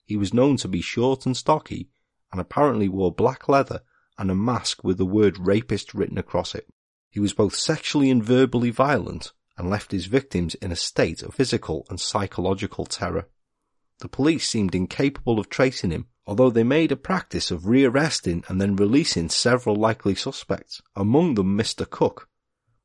[0.04, 1.90] He was known to be short and stocky,
[2.30, 3.82] and apparently wore black leather
[4.18, 6.68] and a mask with the word rapist written across it.
[7.10, 11.34] He was both sexually and verbally violent, and left his victims in a state of
[11.34, 13.28] physical and psychological terror.
[14.00, 18.60] The police seemed incapable of tracing him, although they made a practice of rearresting and
[18.60, 21.88] then releasing several likely suspects, among them Mr.
[21.88, 22.28] Cook.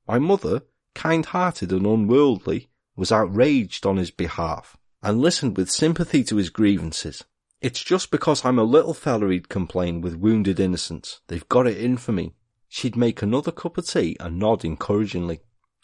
[0.07, 6.35] My mother, kind-hearted and unworldly, was outraged on his behalf and listened with sympathy to
[6.35, 7.23] his grievances.
[7.61, 11.21] It's just because I'm a little fella, he'd complain with wounded innocence.
[11.27, 12.33] They've got it in for me.
[12.67, 15.39] She'd make another cup of tea and nod encouragingly.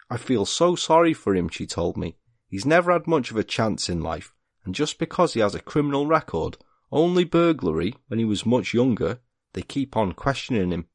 [0.09, 2.17] I feel so sorry for him, she told me.
[2.47, 4.33] He's never had much of a chance in life,
[4.65, 6.57] and just because he has a criminal record,
[6.91, 9.19] only burglary when he was much younger,
[9.53, 10.87] they keep on questioning him.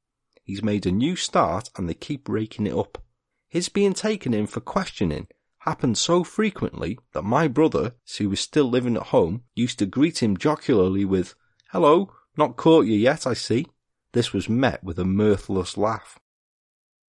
[0.45, 3.03] He's made a new start and they keep raking it up.
[3.49, 5.29] His being taken in for questioning
[5.69, 10.23] happened so frequently that my brother, who was still living at home, used to greet
[10.23, 11.35] him jocularly with,
[11.73, 13.67] Hello, not caught you yet, I see.
[14.13, 16.19] This was met with a mirthless laugh.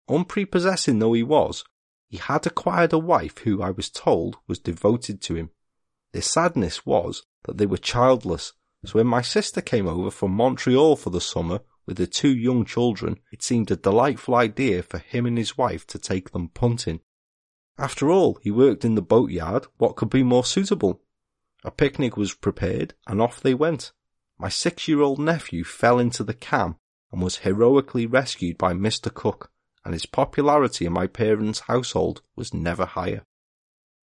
[0.08, 1.62] Unprepossessing though he was,
[2.08, 5.50] he had acquired a wife who I was told was devoted to him.
[6.12, 8.54] The sadness was that they were childless,
[8.84, 12.64] so when my sister came over from Montreal for the summer with the two young
[12.64, 17.00] children, it seemed a delightful idea for him and his wife to take them punting.
[17.78, 19.66] After all, he worked in the boatyard.
[19.76, 21.00] What could be more suitable?
[21.64, 23.92] A picnic was prepared, and off they went.
[24.36, 26.76] My six-year-old nephew fell into the Cam
[27.12, 29.12] and was heroically rescued by Mr.
[29.12, 29.50] Cook,
[29.84, 33.24] and his popularity in my parents' household was never higher.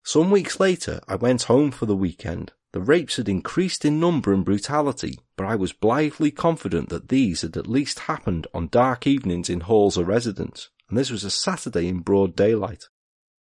[0.04, 2.52] Some weeks later, I went home for the weekend.
[2.72, 7.42] The rapes had increased in number and brutality, but I was blithely confident that these
[7.42, 11.30] had at least happened on dark evenings in halls or residence, and this was a
[11.30, 12.88] Saturday in broad daylight.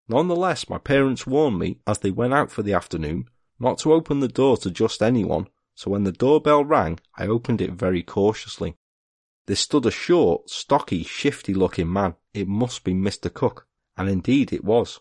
[0.07, 3.29] Nonetheless, my parents warned me as they went out for the afternoon
[3.59, 7.61] not to open the door to just anyone, so when the doorbell rang, I opened
[7.61, 8.75] it very cautiously.
[9.45, 12.15] There stood a short, stocky, shifty looking man.
[12.33, 13.33] It must be Mr.
[13.33, 14.99] Cook, and indeed it was.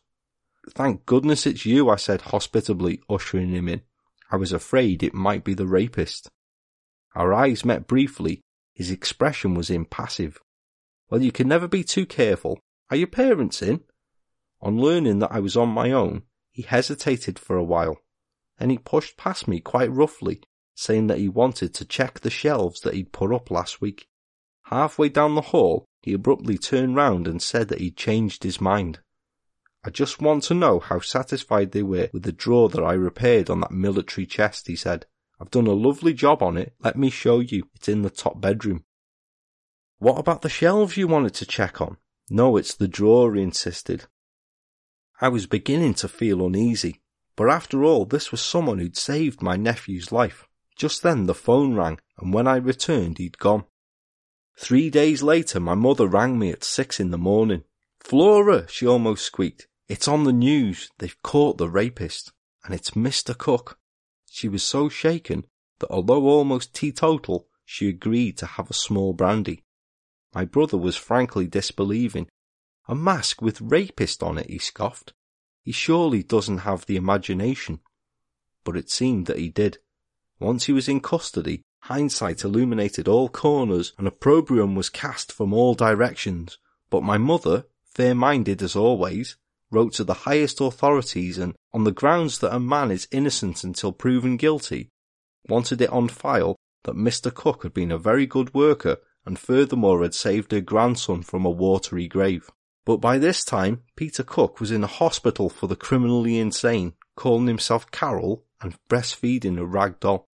[0.70, 3.82] Thank goodness it's you, I said hospitably, ushering him in.
[4.30, 6.28] I was afraid it might be the rapist.
[7.14, 8.40] Our eyes met briefly.
[8.74, 10.40] His expression was impassive.
[11.10, 12.60] Well, you can never be too careful.
[12.90, 13.82] Are your parents in?
[14.62, 17.96] On learning that I was on my own, he hesitated for a while.
[18.58, 20.40] Then he pushed past me quite roughly,
[20.76, 24.08] saying that he wanted to check the shelves that he'd put up last week.
[24.66, 29.00] Halfway down the hall, he abruptly turned round and said that he'd changed his mind.
[29.84, 33.50] I just want to know how satisfied they were with the drawer that I repaired
[33.50, 35.06] on that military chest, he said.
[35.40, 36.72] I've done a lovely job on it.
[36.78, 37.68] Let me show you.
[37.74, 38.84] It's in the top bedroom.
[39.98, 41.96] What about the shelves you wanted to check on?
[42.30, 44.06] No, it's the drawer, he insisted.
[45.22, 47.00] I was beginning to feel uneasy,
[47.36, 50.48] but after all, this was someone who'd saved my nephew's life.
[50.76, 53.64] Just then the phone rang, and when I returned, he'd gone.
[54.58, 57.62] Three days later, my mother rang me at six in the morning.
[58.00, 59.68] Flora, she almost squeaked.
[59.88, 60.90] It's on the news.
[60.98, 62.32] They've caught the rapist.
[62.64, 63.38] And it's Mr.
[63.38, 63.78] Cook.
[64.28, 65.46] She was so shaken
[65.78, 69.62] that although almost teetotal, she agreed to have a small brandy.
[70.34, 72.28] My brother was frankly disbelieving.
[72.88, 75.12] A mask with rapist on it, he scoffed.
[75.62, 77.80] He surely doesn't have the imagination.
[78.64, 79.78] But it seemed that he did.
[80.40, 85.74] Once he was in custody, hindsight illuminated all corners and opprobrium was cast from all
[85.74, 86.58] directions.
[86.90, 89.36] But my mother, fair-minded as always,
[89.70, 93.92] wrote to the highest authorities and, on the grounds that a man is innocent until
[93.92, 94.90] proven guilty,
[95.48, 97.32] wanted it on file that Mr.
[97.32, 101.50] Cook had been a very good worker and furthermore had saved her grandson from a
[101.50, 102.50] watery grave.
[102.84, 107.46] But by this time, Peter Cook was in a hospital for the criminally insane, calling
[107.46, 110.28] himself Carol and breastfeeding a rag doll.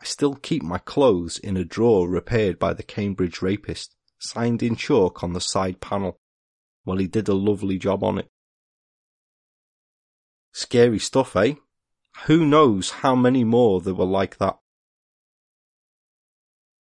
[0.00, 4.76] I still keep my clothes in a drawer repaired by the Cambridge rapist, signed in
[4.76, 6.20] chalk on the side panel.
[6.84, 8.28] Well, he did a lovely job on it.
[10.52, 11.54] Scary stuff, eh?
[12.26, 14.58] Who knows how many more there were like that.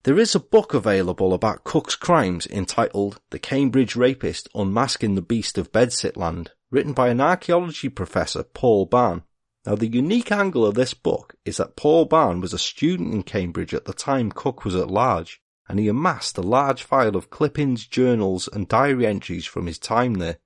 [0.05, 5.57] There is a book available about Cook's crimes entitled The Cambridge Rapist Unmasking the Beast
[5.57, 9.23] of Bedsitland, written by an archaeology professor, Paul Bahn.
[9.65, 13.23] Now, the unique angle of this book is that Paul Bahn was a student in
[13.23, 17.31] Cambridge at the time Cook was at large, and he amassed a large file of
[17.31, 20.37] clippings, journals, and diary entries from his time there.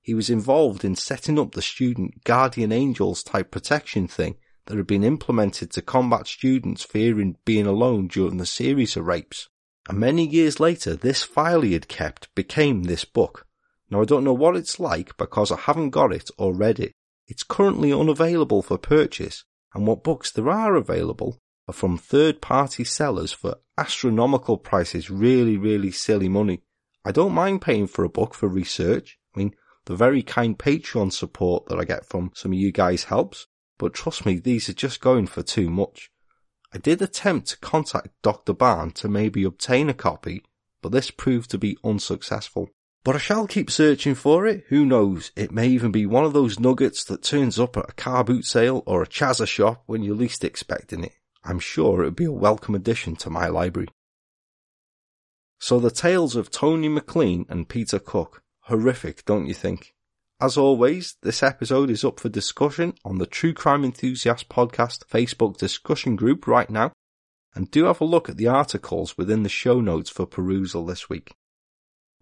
[0.00, 4.36] He was involved in setting up the student guardian angels type protection thing
[4.68, 9.48] that had been implemented to combat students fearing being alone during the series of rapes.
[9.88, 13.46] And many years later, this file he had kept became this book.
[13.90, 16.92] Now I don't know what it's like because I haven't got it or read it.
[17.26, 19.44] It's currently unavailable for purchase,
[19.74, 25.56] and what books there are available are from third party sellers for astronomical prices, really,
[25.56, 26.62] really silly money.
[27.04, 29.18] I don't mind paying for a book for research.
[29.34, 29.54] I mean,
[29.86, 33.46] the very kind Patreon support that I get from some of you guys helps,
[33.78, 36.10] but trust me, these are just going for too much.
[36.72, 38.52] I did attempt to contact Dr.
[38.52, 40.42] Bahn to maybe obtain a copy,
[40.82, 42.68] but this proved to be unsuccessful.
[43.04, 44.64] But I shall keep searching for it.
[44.68, 45.30] Who knows?
[45.34, 48.44] It may even be one of those nuggets that turns up at a car boot
[48.44, 51.12] sale or a chazza shop when you're least expecting it.
[51.44, 53.88] I'm sure it would be a welcome addition to my library.
[55.58, 58.42] So the tales of Tony McLean and Peter Cook.
[58.62, 59.94] Horrific, don't you think?
[60.40, 65.56] As always, this episode is up for discussion on the True Crime Enthusiast Podcast Facebook
[65.56, 66.92] discussion group right now,
[67.54, 71.08] and do have a look at the articles within the show notes for perusal this
[71.08, 71.34] week.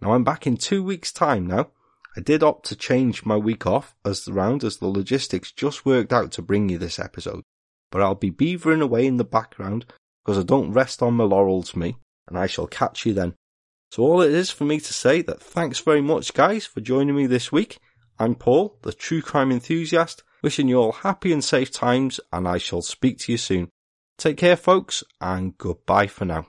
[0.00, 1.70] Now I'm back in two weeks' time now.
[2.16, 6.12] I did opt to change my week off as round as the logistics just worked
[6.12, 7.42] out to bring you this episode
[7.90, 9.86] but I'll be beavering away in the background
[10.24, 13.34] because I don't rest on my laurels me, and I shall catch you then.
[13.92, 17.14] So all it is for me to say that thanks very much guys for joining
[17.14, 17.78] me this week.
[18.18, 22.58] I'm Paul, the true crime enthusiast, wishing you all happy and safe times and I
[22.58, 23.68] shall speak to you soon.
[24.16, 26.46] Take care folks and goodbye for now.